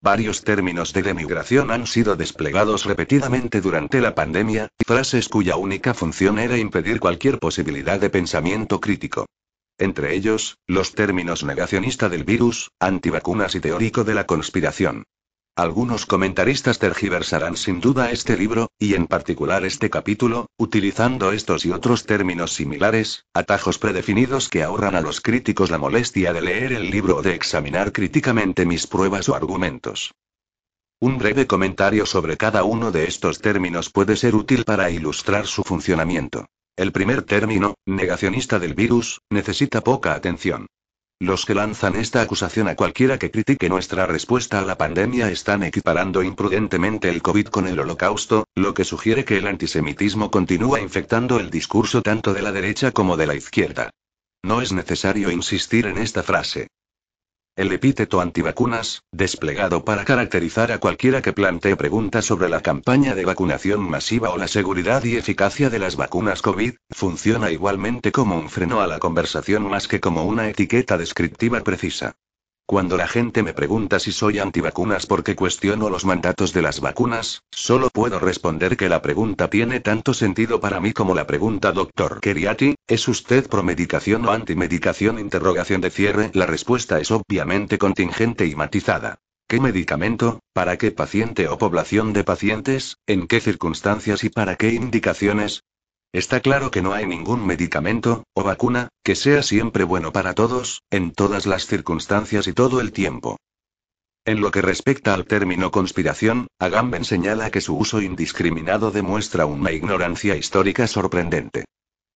[0.00, 6.38] Varios términos de demigración han sido desplegados repetidamente durante la pandemia, frases cuya única función
[6.38, 9.26] era impedir cualquier posibilidad de pensamiento crítico.
[9.82, 15.06] Entre ellos, los términos negacionista del virus, antivacunas y teórico de la conspiración.
[15.56, 21.72] Algunos comentaristas tergiversarán sin duda este libro, y en particular este capítulo, utilizando estos y
[21.72, 26.88] otros términos similares, atajos predefinidos que ahorran a los críticos la molestia de leer el
[26.88, 30.14] libro o de examinar críticamente mis pruebas o argumentos.
[31.00, 35.64] Un breve comentario sobre cada uno de estos términos puede ser útil para ilustrar su
[35.64, 36.46] funcionamiento.
[36.76, 40.66] El primer término, negacionista del virus, necesita poca atención.
[41.20, 45.62] Los que lanzan esta acusación a cualquiera que critique nuestra respuesta a la pandemia están
[45.62, 51.38] equiparando imprudentemente el COVID con el holocausto, lo que sugiere que el antisemitismo continúa infectando
[51.38, 53.90] el discurso tanto de la derecha como de la izquierda.
[54.42, 56.68] No es necesario insistir en esta frase.
[57.54, 63.26] El epíteto antivacunas, desplegado para caracterizar a cualquiera que plantee preguntas sobre la campaña de
[63.26, 68.48] vacunación masiva o la seguridad y eficacia de las vacunas COVID, funciona igualmente como un
[68.48, 72.16] freno a la conversación más que como una etiqueta descriptiva precisa.
[72.66, 77.42] Cuando la gente me pregunta si soy antivacunas porque cuestiono los mandatos de las vacunas,
[77.50, 82.20] solo puedo responder que la pregunta tiene tanto sentido para mí como la pregunta Dr.
[82.20, 85.18] Keriati, ¿es usted promedicación o antimedicación?
[85.18, 86.30] Interrogación de cierre.
[86.34, 89.18] La respuesta es obviamente contingente y matizada.
[89.48, 90.40] ¿Qué medicamento?
[90.54, 92.96] ¿Para qué paciente o población de pacientes?
[93.06, 95.64] ¿En qué circunstancias y para qué indicaciones?
[96.12, 100.82] Está claro que no hay ningún medicamento, o vacuna, que sea siempre bueno para todos,
[100.90, 103.38] en todas las circunstancias y todo el tiempo.
[104.26, 109.72] En lo que respecta al término conspiración, Agamben señala que su uso indiscriminado demuestra una
[109.72, 111.64] ignorancia histórica sorprendente.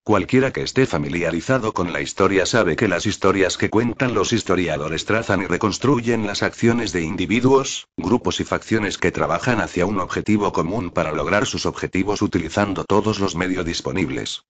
[0.07, 5.03] Cualquiera que esté familiarizado con la historia sabe que las historias que cuentan los historiadores
[5.03, 10.53] trazan y reconstruyen las acciones de individuos, grupos y facciones que trabajan hacia un objetivo
[10.53, 14.43] común para lograr sus objetivos utilizando todos los medios disponibles.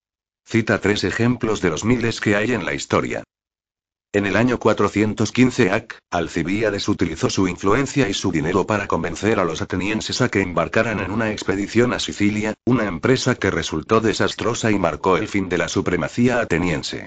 [0.45, 3.23] Cita tres ejemplos de los miles que hay en la historia.
[4.17, 9.45] En el año 415 AC, Alcibíades utilizó su influencia y su dinero para convencer a
[9.45, 14.71] los atenienses a que embarcaran en una expedición a Sicilia, una empresa que resultó desastrosa
[14.71, 17.05] y marcó el fin de la supremacía ateniense.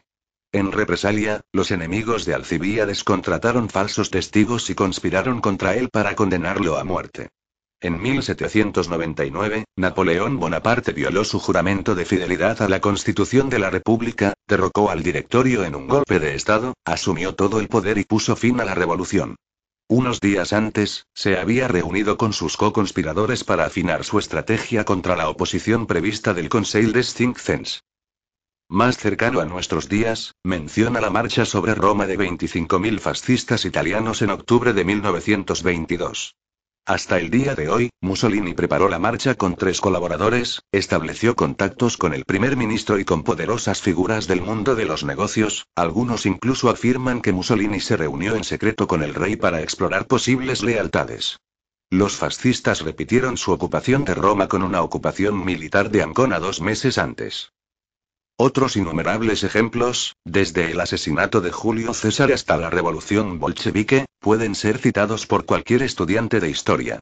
[0.52, 6.78] En represalia, los enemigos de Alcibíades contrataron falsos testigos y conspiraron contra él para condenarlo
[6.78, 7.30] a muerte.
[7.82, 14.34] En 1799, Napoleón Bonaparte violó su juramento de fidelidad a la Constitución de la República,
[14.46, 18.60] derrocó al directorio en un golpe de Estado, asumió todo el poder y puso fin
[18.60, 19.36] a la revolución.
[19.88, 25.30] Unos días antes, se había reunido con sus co-conspiradores para afinar su estrategia contra la
[25.30, 27.82] oposición prevista del Conseil des Cinq Cents.
[28.68, 34.30] Más cercano a nuestros días, menciona la marcha sobre Roma de 25.000 fascistas italianos en
[34.30, 36.36] octubre de 1922.
[36.86, 42.14] Hasta el día de hoy, Mussolini preparó la marcha con tres colaboradores, estableció contactos con
[42.14, 47.20] el primer ministro y con poderosas figuras del mundo de los negocios, algunos incluso afirman
[47.20, 51.38] que Mussolini se reunió en secreto con el rey para explorar posibles lealtades.
[51.90, 56.98] Los fascistas repitieron su ocupación de Roma con una ocupación militar de Ancona dos meses
[56.98, 57.52] antes.
[58.42, 64.78] Otros innumerables ejemplos, desde el asesinato de Julio César hasta la revolución bolchevique, pueden ser
[64.78, 67.00] citados por cualquier estudiante de historia.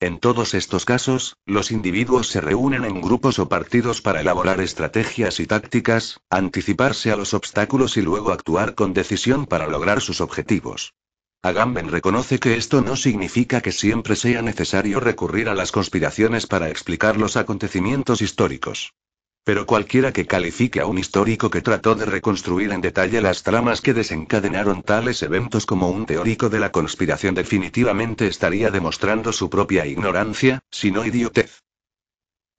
[0.00, 5.40] En todos estos casos, los individuos se reúnen en grupos o partidos para elaborar estrategias
[5.40, 10.94] y tácticas, anticiparse a los obstáculos y luego actuar con decisión para lograr sus objetivos.
[11.42, 16.70] Agamben reconoce que esto no significa que siempre sea necesario recurrir a las conspiraciones para
[16.70, 18.94] explicar los acontecimientos históricos.
[19.48, 23.80] Pero cualquiera que califique a un histórico que trató de reconstruir en detalle las tramas
[23.80, 29.86] que desencadenaron tales eventos como un teórico de la conspiración definitivamente estaría demostrando su propia
[29.86, 31.62] ignorancia, si no idiotez.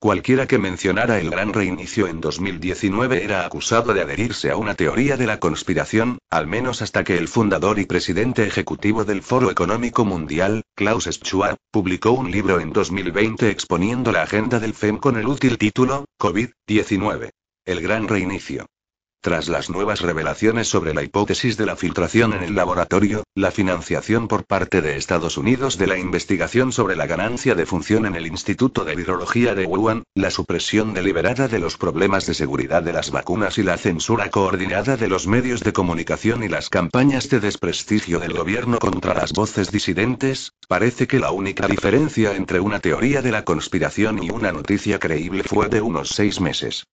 [0.02, 5.18] Cualquiera que mencionara el gran reinicio en 2019 era acusado de adherirse a una teoría
[5.18, 10.06] de la conspiración, al menos hasta que el fundador y presidente ejecutivo del Foro Económico
[10.06, 15.28] Mundial, Klaus Schwab, publicó un libro en 2020 exponiendo la agenda del FEM con el
[15.28, 17.32] útil título, COVID-19.
[17.66, 18.68] El gran reinicio.
[19.22, 24.30] Tras las nuevas revelaciones sobre la hipótesis de la filtración en el laboratorio, la financiación
[24.30, 28.28] por parte de Estados Unidos de la investigación sobre la ganancia de función en el
[28.28, 33.12] Instituto de Virología de Wuhan, la supresión deliberada de los problemas de seguridad de las
[33.12, 38.20] vacunas y la censura coordinada de los medios de comunicación y las campañas de desprestigio
[38.22, 43.32] del gobierno contra las voces disidentes, parece que la única diferencia entre una teoría de
[43.32, 46.86] la conspiración y una noticia creíble fue de unos seis meses.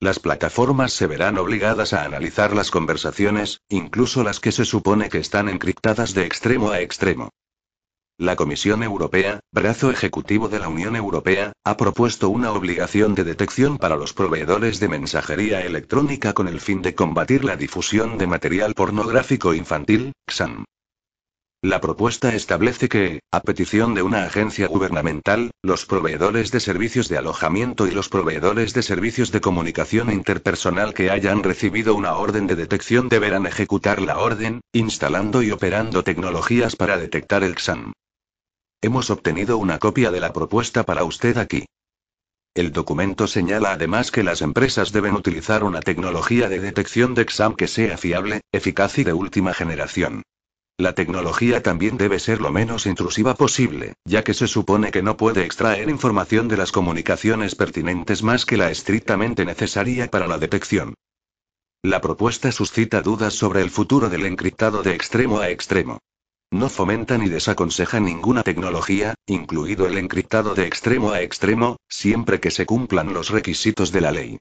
[0.00, 5.18] Las plataformas se verán obligadas a analizar las conversaciones, incluso las que se supone que
[5.18, 7.30] están encriptadas de extremo a extremo.
[8.16, 13.76] La Comisión Europea, brazo ejecutivo de la Unión Europea, ha propuesto una obligación de detección
[13.76, 18.74] para los proveedores de mensajería electrónica con el fin de combatir la difusión de material
[18.74, 20.64] pornográfico infantil, XAM.
[21.62, 27.18] La propuesta establece que, a petición de una agencia gubernamental, los proveedores de servicios de
[27.18, 32.54] alojamiento y los proveedores de servicios de comunicación interpersonal que hayan recibido una orden de
[32.54, 37.92] detección deberán ejecutar la orden, instalando y operando tecnologías para detectar el XAM.
[38.80, 41.64] Hemos obtenido una copia de la propuesta para usted aquí.
[42.54, 47.56] El documento señala además que las empresas deben utilizar una tecnología de detección de XAM
[47.56, 50.22] que sea fiable, eficaz y de última generación.
[50.80, 55.16] La tecnología también debe ser lo menos intrusiva posible, ya que se supone que no
[55.16, 60.94] puede extraer información de las comunicaciones pertinentes más que la estrictamente necesaria para la detección.
[61.82, 65.98] La propuesta suscita dudas sobre el futuro del encriptado de extremo a extremo.
[66.52, 72.52] No fomenta ni desaconseja ninguna tecnología, incluido el encriptado de extremo a extremo, siempre que
[72.52, 74.38] se cumplan los requisitos de la ley.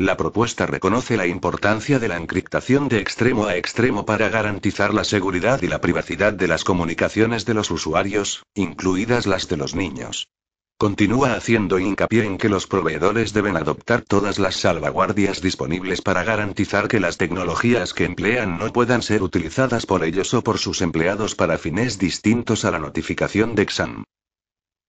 [0.00, 5.04] La propuesta reconoce la importancia de la encriptación de extremo a extremo para garantizar la
[5.04, 10.30] seguridad y la privacidad de las comunicaciones de los usuarios, incluidas las de los niños.
[10.78, 16.88] Continúa haciendo hincapié en que los proveedores deben adoptar todas las salvaguardias disponibles para garantizar
[16.88, 21.34] que las tecnologías que emplean no puedan ser utilizadas por ellos o por sus empleados
[21.34, 24.04] para fines distintos a la notificación de exam.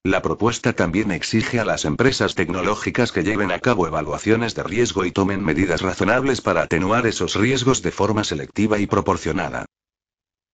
[0.03, 5.05] La propuesta también exige a las empresas tecnológicas que lleven a cabo evaluaciones de riesgo
[5.05, 9.67] y tomen medidas razonables para atenuar esos riesgos de forma selectiva y proporcionada.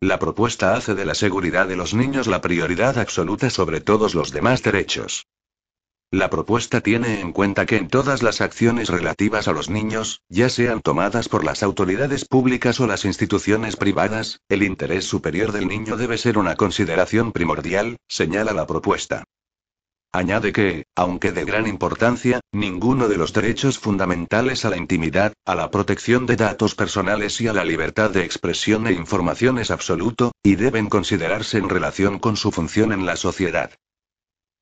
[0.01, 4.31] La propuesta hace de la seguridad de los niños la prioridad absoluta sobre todos los
[4.31, 5.25] demás derechos.
[6.11, 10.49] La propuesta tiene en cuenta que en todas las acciones relativas a los niños, ya
[10.49, 15.95] sean tomadas por las autoridades públicas o las instituciones privadas, el interés superior del niño
[15.95, 19.23] debe ser una consideración primordial, señala la propuesta.
[20.13, 25.53] Añade que, aunque de gran importancia, ninguno de los derechos fundamentales a la intimidad, a
[25.53, 30.31] la protección de datos personales y a la libertad de expresión e información es absoluto,
[30.41, 33.71] y deben considerarse en relación con su función en la sociedad.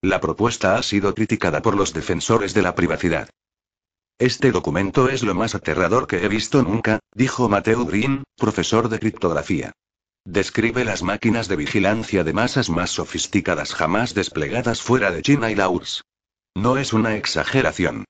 [0.02, 3.30] La propuesta ha sido criticada por los defensores de la privacidad.
[4.18, 9.00] Este documento es lo más aterrador que he visto nunca, dijo Mateo Green, profesor de
[9.00, 9.74] criptografía.
[10.28, 15.56] Describe las máquinas de vigilancia de masas más sofisticadas jamás desplegadas fuera de China y
[15.56, 16.02] la URSS.
[16.58, 18.06] No es una exageración.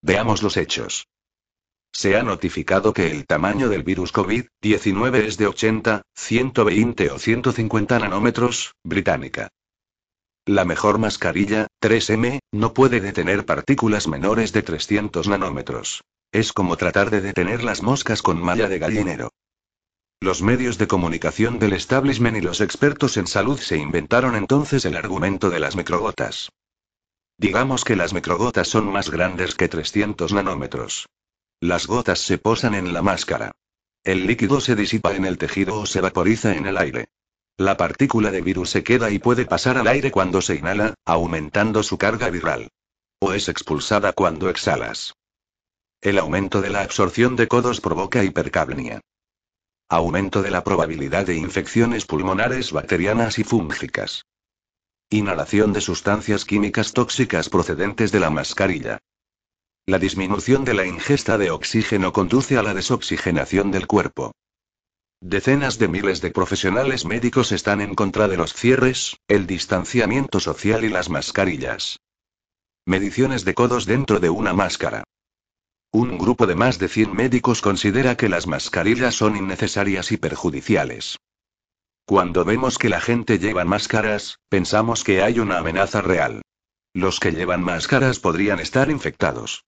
[0.00, 1.04] Veamos los hechos.
[2.00, 7.98] Se ha notificado que el tamaño del virus COVID-19 es de 80, 120 o 150
[7.98, 9.48] nanómetros, británica.
[10.46, 16.04] La mejor mascarilla, 3M, no puede detener partículas menores de 300 nanómetros.
[16.30, 19.32] Es como tratar de detener las moscas con malla de gallinero.
[20.20, 24.96] Los medios de comunicación del establishment y los expertos en salud se inventaron entonces el
[24.96, 26.52] argumento de las microgotas.
[27.38, 31.08] Digamos que las microgotas son más grandes que 300 nanómetros.
[31.60, 33.50] Las gotas se posan en la máscara.
[34.04, 37.08] El líquido se disipa en el tejido o se vaporiza en el aire.
[37.56, 41.82] La partícula de virus se queda y puede pasar al aire cuando se inhala, aumentando
[41.82, 42.68] su carga viral.
[43.18, 45.14] O es expulsada cuando exhalas.
[46.00, 49.00] El aumento de la absorción de codos provoca hipercapnia.
[49.88, 54.26] Aumento de la probabilidad de infecciones pulmonares bacterianas y fúngicas.
[55.10, 59.00] Inhalación de sustancias químicas tóxicas procedentes de la mascarilla.
[59.88, 64.32] La disminución de la ingesta de oxígeno conduce a la desoxigenación del cuerpo.
[65.22, 70.84] Decenas de miles de profesionales médicos están en contra de los cierres, el distanciamiento social
[70.84, 72.00] y las mascarillas.
[72.84, 75.04] Mediciones de codos dentro de una máscara.
[75.90, 81.16] Un grupo de más de 100 médicos considera que las mascarillas son innecesarias y perjudiciales.
[82.04, 86.42] Cuando vemos que la gente lleva máscaras, pensamos que hay una amenaza real.
[86.92, 89.64] Los que llevan máscaras podrían estar infectados.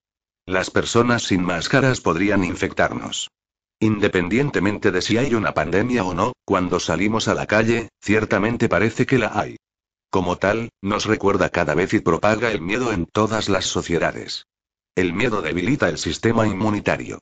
[0.51, 3.31] Las personas sin máscaras podrían infectarnos.
[3.79, 9.05] Independientemente de si hay una pandemia o no, cuando salimos a la calle, ciertamente parece
[9.05, 9.55] que la hay.
[10.09, 14.43] Como tal, nos recuerda cada vez y propaga el miedo en todas las sociedades.
[14.93, 17.19] El miedo debilita el sistema inmunitario.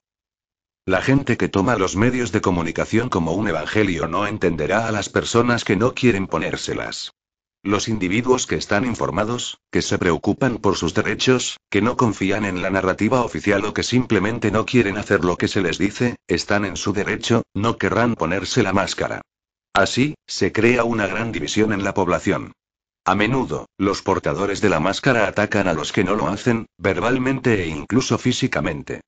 [0.88, 5.07] La gente que toma los medios de comunicación como un evangelio no entenderá a las
[5.07, 7.11] personas que no quieren ponérselas.
[7.62, 12.62] Los individuos que están informados, que se preocupan por sus derechos, que no confían en
[12.62, 16.64] la narrativa oficial o que simplemente no quieren hacer lo que se les dice, están
[16.64, 19.22] en su derecho, no querrán ponerse la máscara.
[19.74, 22.53] Así, se crea una gran división en la población.
[23.03, 27.62] A menudo, los portadores de la máscara atacan a los que no lo hacen, verbalmente
[27.64, 29.01] e incluso físicamente.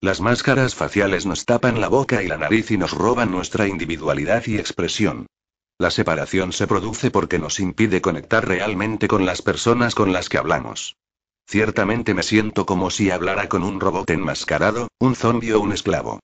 [0.00, 4.44] Las máscaras faciales nos tapan la boca y la nariz y nos roban nuestra individualidad
[4.46, 5.26] y expresión.
[5.80, 10.36] La separación se produce porque nos impide conectar realmente con las personas con las que
[10.36, 10.98] hablamos.
[11.48, 16.20] Ciertamente me siento como si hablara con un robot enmascarado, un zombi o un esclavo.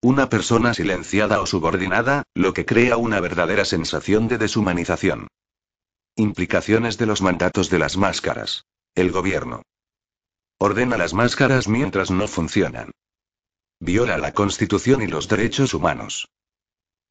[0.00, 5.26] Una persona silenciada o subordinada, lo que crea una verdadera sensación de deshumanización.
[6.14, 8.62] Implicaciones de los mandatos de las máscaras.
[8.94, 9.62] El gobierno.
[10.60, 12.92] Ordena las máscaras mientras no funcionan.
[13.80, 16.28] Viola la Constitución y los derechos humanos.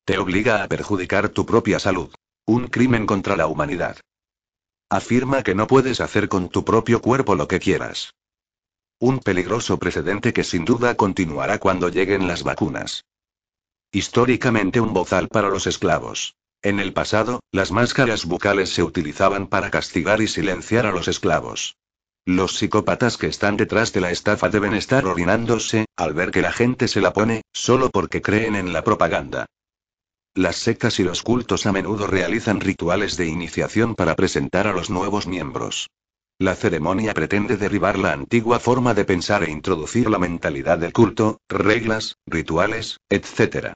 [0.09, 2.09] Te obliga a perjudicar tu propia salud.
[2.47, 3.97] Un crimen contra la humanidad.
[4.89, 8.15] Afirma que no puedes hacer con tu propio cuerpo lo que quieras.
[8.99, 13.05] Un peligroso precedente que sin duda continuará cuando lleguen las vacunas.
[13.91, 16.33] Históricamente un bozal para los esclavos.
[16.63, 21.77] En el pasado, las máscaras bucales se utilizaban para castigar y silenciar a los esclavos.
[22.25, 26.51] Los psicópatas que están detrás de la estafa deben estar orinándose, al ver que la
[26.51, 29.45] gente se la pone, solo porque creen en la propaganda.
[30.35, 34.89] Las sectas y los cultos a menudo realizan rituales de iniciación para presentar a los
[34.89, 35.89] nuevos miembros.
[36.37, 41.41] La ceremonia pretende derribar la antigua forma de pensar e introducir la mentalidad del culto,
[41.49, 43.73] reglas, rituales, etc.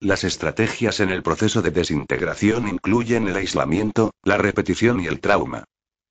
[0.00, 5.64] Las estrategias en el proceso de desintegración incluyen el aislamiento, la repetición y el trauma.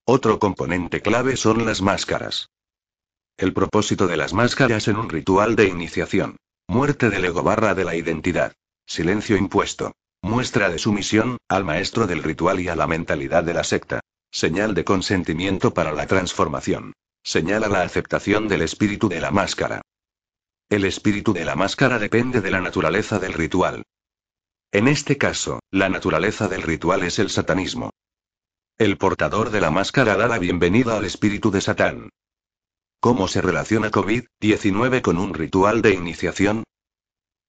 [0.06, 2.50] Otro componente clave son las máscaras.
[3.38, 6.38] El propósito de las máscaras en un ritual de iniciación.
[6.68, 8.54] Muerte del ego barra de la identidad.
[8.88, 9.91] Silencio impuesto.
[10.21, 13.99] Muestra de sumisión, al maestro del ritual y a la mentalidad de la secta.
[14.31, 16.93] Señal de consentimiento para la transformación.
[17.21, 19.81] Señala la aceptación del espíritu de la máscara.
[20.69, 23.83] El espíritu de la máscara depende de la naturaleza del ritual.
[24.71, 27.89] En este caso, la naturaleza del ritual es el satanismo.
[28.77, 32.09] El portador de la máscara da la bienvenida al espíritu de Satán.
[33.01, 36.63] ¿Cómo se relaciona COVID-19 con un ritual de iniciación?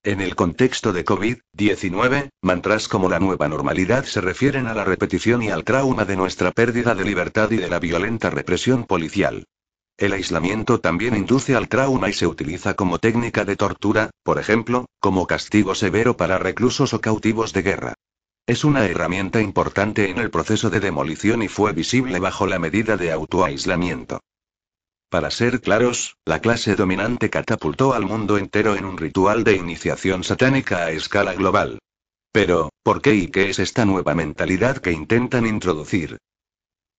[0.04, 5.42] En el contexto de COVID-19, mantras como la nueva normalidad se refieren a la repetición
[5.42, 9.44] y al trauma de nuestra pérdida de libertad y de la violenta represión policial.
[9.96, 14.86] El aislamiento también induce al trauma y se utiliza como técnica de tortura, por ejemplo,
[15.00, 17.94] como castigo severo para reclusos o cautivos de guerra.
[18.46, 22.96] Es una herramienta importante en el proceso de demolición y fue visible bajo la medida
[22.96, 24.20] de autoaislamiento.
[25.10, 30.22] Para ser claros, la clase dominante catapultó al mundo entero en un ritual de iniciación
[30.22, 31.78] satánica a escala global.
[32.30, 36.18] Pero, ¿por qué y qué es esta nueva mentalidad que intentan introducir?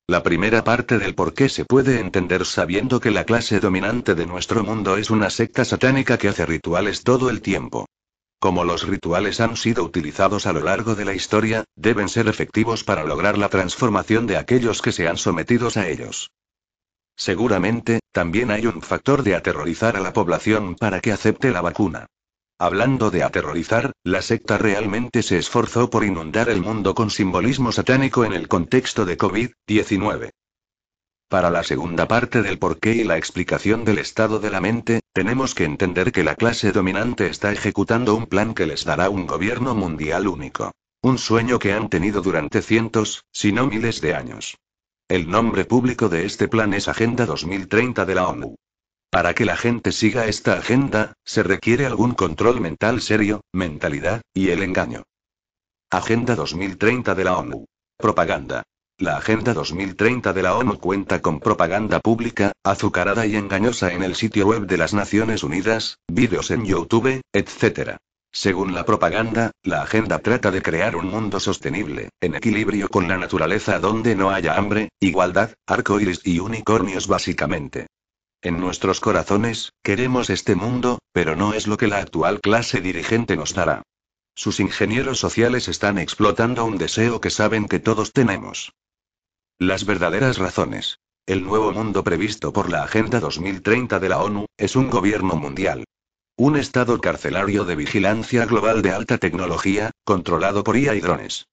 [0.07, 4.25] La primera parte del por qué se puede entender sabiendo que la clase dominante de
[4.25, 7.85] nuestro mundo es una secta satánica que hace rituales todo el tiempo.
[8.39, 12.83] Como los rituales han sido utilizados a lo largo de la historia, deben ser efectivos
[12.83, 16.31] para lograr la transformación de aquellos que sean sometidos a ellos.
[17.19, 22.05] Seguramente, también hay un factor de aterrorizar a la población para que acepte la vacuna.
[22.57, 28.23] Hablando de aterrorizar, la secta realmente se esforzó por inundar el mundo con simbolismo satánico
[28.23, 30.29] en el contexto de COVID-19.
[31.27, 35.55] Para la segunda parte del porqué y la explicación del estado de la mente, tenemos
[35.55, 39.75] que entender que la clase dominante está ejecutando un plan que les dará un gobierno
[39.75, 40.71] mundial único.
[41.01, 44.57] Un sueño que han tenido durante cientos, si no miles de años.
[45.09, 48.53] El nombre público de este plan es Agenda 2030 de la ONU.
[49.09, 54.49] Para que la gente siga esta agenda, se requiere algún control mental serio, mentalidad, y
[54.49, 55.01] el engaño.
[55.89, 57.65] Agenda 2030 de la ONU.
[57.97, 58.61] Propaganda.
[58.99, 64.13] La Agenda 2030 de la ONU cuenta con propaganda pública, azucarada y engañosa en el
[64.13, 67.97] sitio web de las Naciones Unidas, vídeos en YouTube, etc.
[68.31, 73.17] Según la propaganda, la agenda trata de crear un mundo sostenible, en equilibrio con la
[73.17, 77.87] naturaleza donde no haya hambre, igualdad, arcoíris y unicornios básicamente.
[78.41, 83.35] En nuestros corazones, queremos este mundo, pero no es lo que la actual clase dirigente
[83.35, 83.81] nos dará.
[84.35, 88.71] Sus ingenieros sociales están explotando un deseo que saben que todos tenemos.
[89.57, 90.99] Las verdaderas razones.
[91.25, 95.83] El nuevo mundo previsto por la Agenda 2030 de la ONU, es un gobierno mundial,
[96.39, 101.49] un estado carcelario de vigilancia global de alta tecnología, controlado por IA y drones.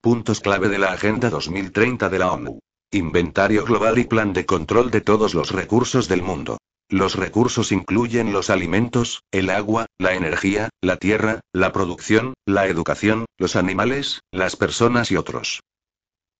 [0.00, 2.60] Puntos clave de la Agenda 2030 de la ONU.
[2.92, 6.58] Inventario global y plan de control de todos los recursos del mundo.
[6.88, 13.24] Los recursos incluyen los alimentos, el agua, la energía, la tierra, la producción, la educación,
[13.38, 15.64] los animales, las personas y otros.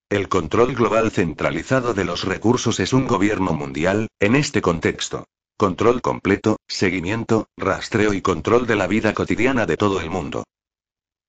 [0.09, 5.25] El control global centralizado de los recursos es un gobierno mundial, en este contexto.
[5.59, 10.43] Control completo, seguimiento, rastreo y control de la vida cotidiana de todo el mundo.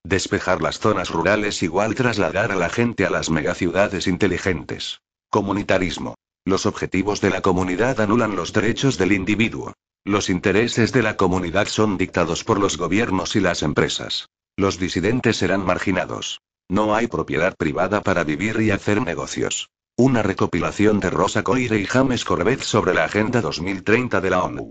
[0.05, 5.01] Despejar las zonas rurales igual trasladar a la gente a las megaciudades inteligentes.
[5.31, 6.15] Comunitarismo.
[6.45, 9.73] Los objetivos de la comunidad anulan los derechos del individuo.
[10.05, 14.29] Los intereses de la comunidad son dictados por los gobiernos y las empresas.
[14.57, 16.43] Los disidentes serán marginados.
[16.69, 19.71] No hay propiedad privada para vivir y hacer negocios.
[20.01, 24.71] Una recopilación de Rosa Coire y James Corbett sobre la Agenda 2030 de la ONU.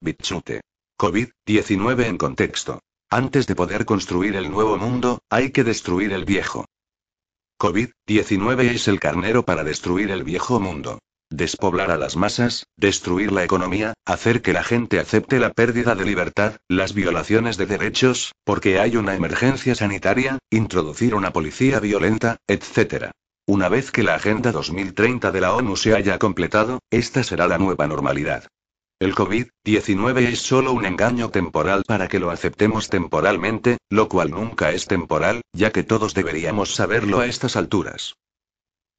[0.00, 0.62] Bitchute.
[0.98, 2.80] COVID-19 en contexto.
[3.08, 6.64] Antes de poder construir el nuevo mundo, hay que destruir el viejo.
[7.60, 10.98] COVID-19 es el carnero para destruir el viejo mundo.
[11.30, 16.04] Despoblar a las masas, destruir la economía, hacer que la gente acepte la pérdida de
[16.04, 23.12] libertad, las violaciones de derechos, porque hay una emergencia sanitaria, introducir una policía violenta, etc.
[23.46, 27.58] Una vez que la Agenda 2030 de la ONU se haya completado, esta será la
[27.58, 28.48] nueva normalidad.
[28.98, 34.70] El COVID-19 es solo un engaño temporal para que lo aceptemos temporalmente, lo cual nunca
[34.70, 38.14] es temporal, ya que todos deberíamos saberlo a estas alturas.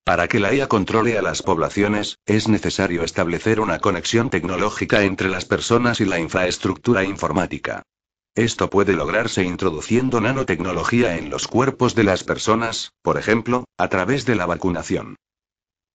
[0.03, 5.29] Para que la IA controle a las poblaciones, es necesario establecer una conexión tecnológica entre
[5.29, 7.81] las personas y la infraestructura informática.
[8.35, 14.25] Esto puede lograrse introduciendo nanotecnología en los cuerpos de las personas, por ejemplo, a través
[14.25, 15.15] de la vacunación.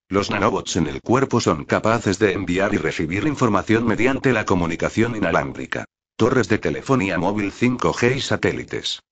[0.09, 5.17] Los nanobots en el cuerpo son capaces de enviar y recibir información mediante la comunicación
[5.17, 5.85] inalámbrica.
[6.17, 9.03] Torres de telefonía móvil 5G y satélites.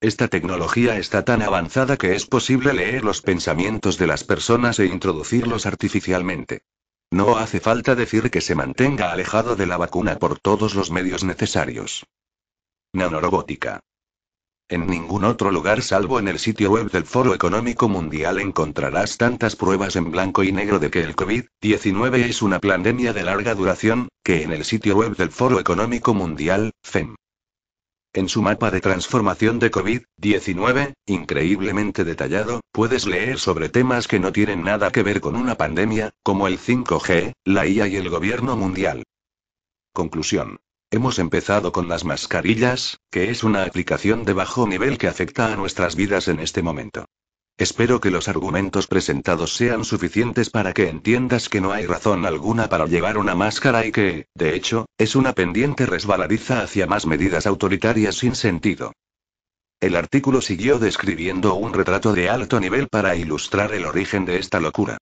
[0.00, 4.86] Esta tecnología está tan avanzada que es posible leer los pensamientos de las personas e
[4.86, 6.62] introducirlos artificialmente.
[7.10, 11.22] No hace falta decir que se mantenga alejado de la vacuna por todos los medios
[11.22, 12.06] necesarios.
[12.92, 13.80] Nanorobótica.
[14.70, 19.56] En ningún otro lugar salvo en el sitio web del Foro Económico Mundial encontrarás tantas
[19.56, 24.08] pruebas en blanco y negro de que el COVID-19 es una pandemia de larga duración,
[24.22, 27.14] que en el sitio web del Foro Económico Mundial, FEM.
[28.14, 34.32] En su mapa de transformación de COVID-19, increíblemente detallado, puedes leer sobre temas que no
[34.32, 38.56] tienen nada que ver con una pandemia, como el 5G, la IA y el gobierno
[38.56, 39.02] mundial.
[39.92, 40.58] Conclusión.
[40.90, 45.56] Hemos empezado con las mascarillas, que es una aplicación de bajo nivel que afecta a
[45.56, 47.04] nuestras vidas en este momento.
[47.58, 52.70] Espero que los argumentos presentados sean suficientes para que entiendas que no hay razón alguna
[52.70, 57.46] para llevar una máscara y que, de hecho, es una pendiente resbaladiza hacia más medidas
[57.46, 58.92] autoritarias sin sentido.
[59.80, 64.58] El artículo siguió describiendo un retrato de alto nivel para ilustrar el origen de esta
[64.58, 64.96] locura.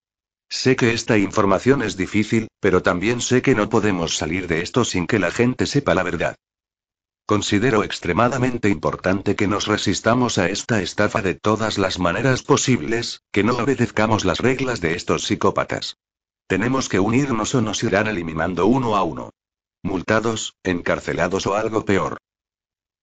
[0.49, 4.85] Sé que esta información es difícil, pero también sé que no podemos salir de esto
[4.85, 6.35] sin que la gente sepa la verdad.
[7.25, 13.43] Considero extremadamente importante que nos resistamos a esta estafa de todas las maneras posibles, que
[13.43, 15.97] no obedezcamos las reglas de estos psicópatas.
[16.47, 19.31] Tenemos que unirnos o nos irán eliminando uno a uno.
[19.83, 22.17] Multados, encarcelados o algo peor.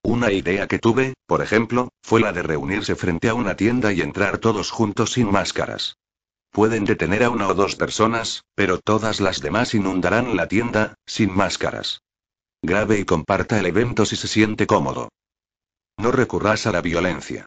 [0.03, 4.01] Una idea que tuve, por ejemplo, fue la de reunirse frente a una tienda y
[4.01, 5.99] entrar todos juntos sin máscaras.
[6.55, 11.35] Pueden detener a una o dos personas, pero todas las demás inundarán la tienda, sin
[11.35, 12.03] máscaras.
[12.63, 15.09] Grabe y comparta el evento si se siente cómodo.
[15.99, 17.47] No recurras a la violencia.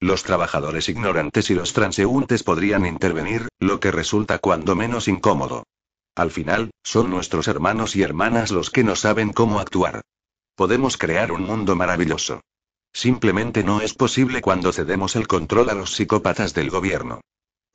[0.00, 5.64] Los trabajadores ignorantes y los transeúntes podrían intervenir, lo que resulta cuando menos incómodo.
[6.14, 10.00] Al final, son nuestros hermanos y hermanas los que no saben cómo actuar.
[10.54, 12.40] Podemos crear un mundo maravilloso.
[12.94, 17.20] Simplemente no es posible cuando cedemos el control a los psicópatas del gobierno.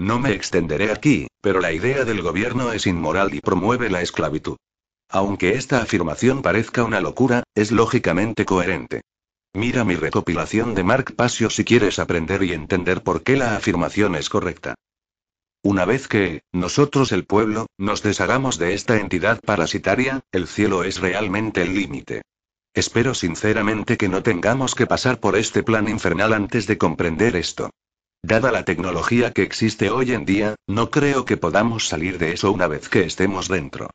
[0.01, 4.57] No me extenderé aquí, pero la idea del gobierno es inmoral y promueve la esclavitud.
[5.07, 9.01] Aunque esta afirmación parezca una locura, es lógicamente coherente.
[9.53, 14.15] Mira mi recopilación de Mark Pasio si quieres aprender y entender por qué la afirmación
[14.15, 14.73] es correcta.
[15.61, 20.99] Una vez que, nosotros el pueblo, nos deshagamos de esta entidad parasitaria, el cielo es
[20.99, 22.23] realmente el límite.
[22.73, 27.69] Espero sinceramente que no tengamos que pasar por este plan infernal antes de comprender esto.
[28.23, 32.51] Dada la tecnología que existe hoy en día, no creo que podamos salir de eso
[32.51, 33.89] una vez que estemos dentro.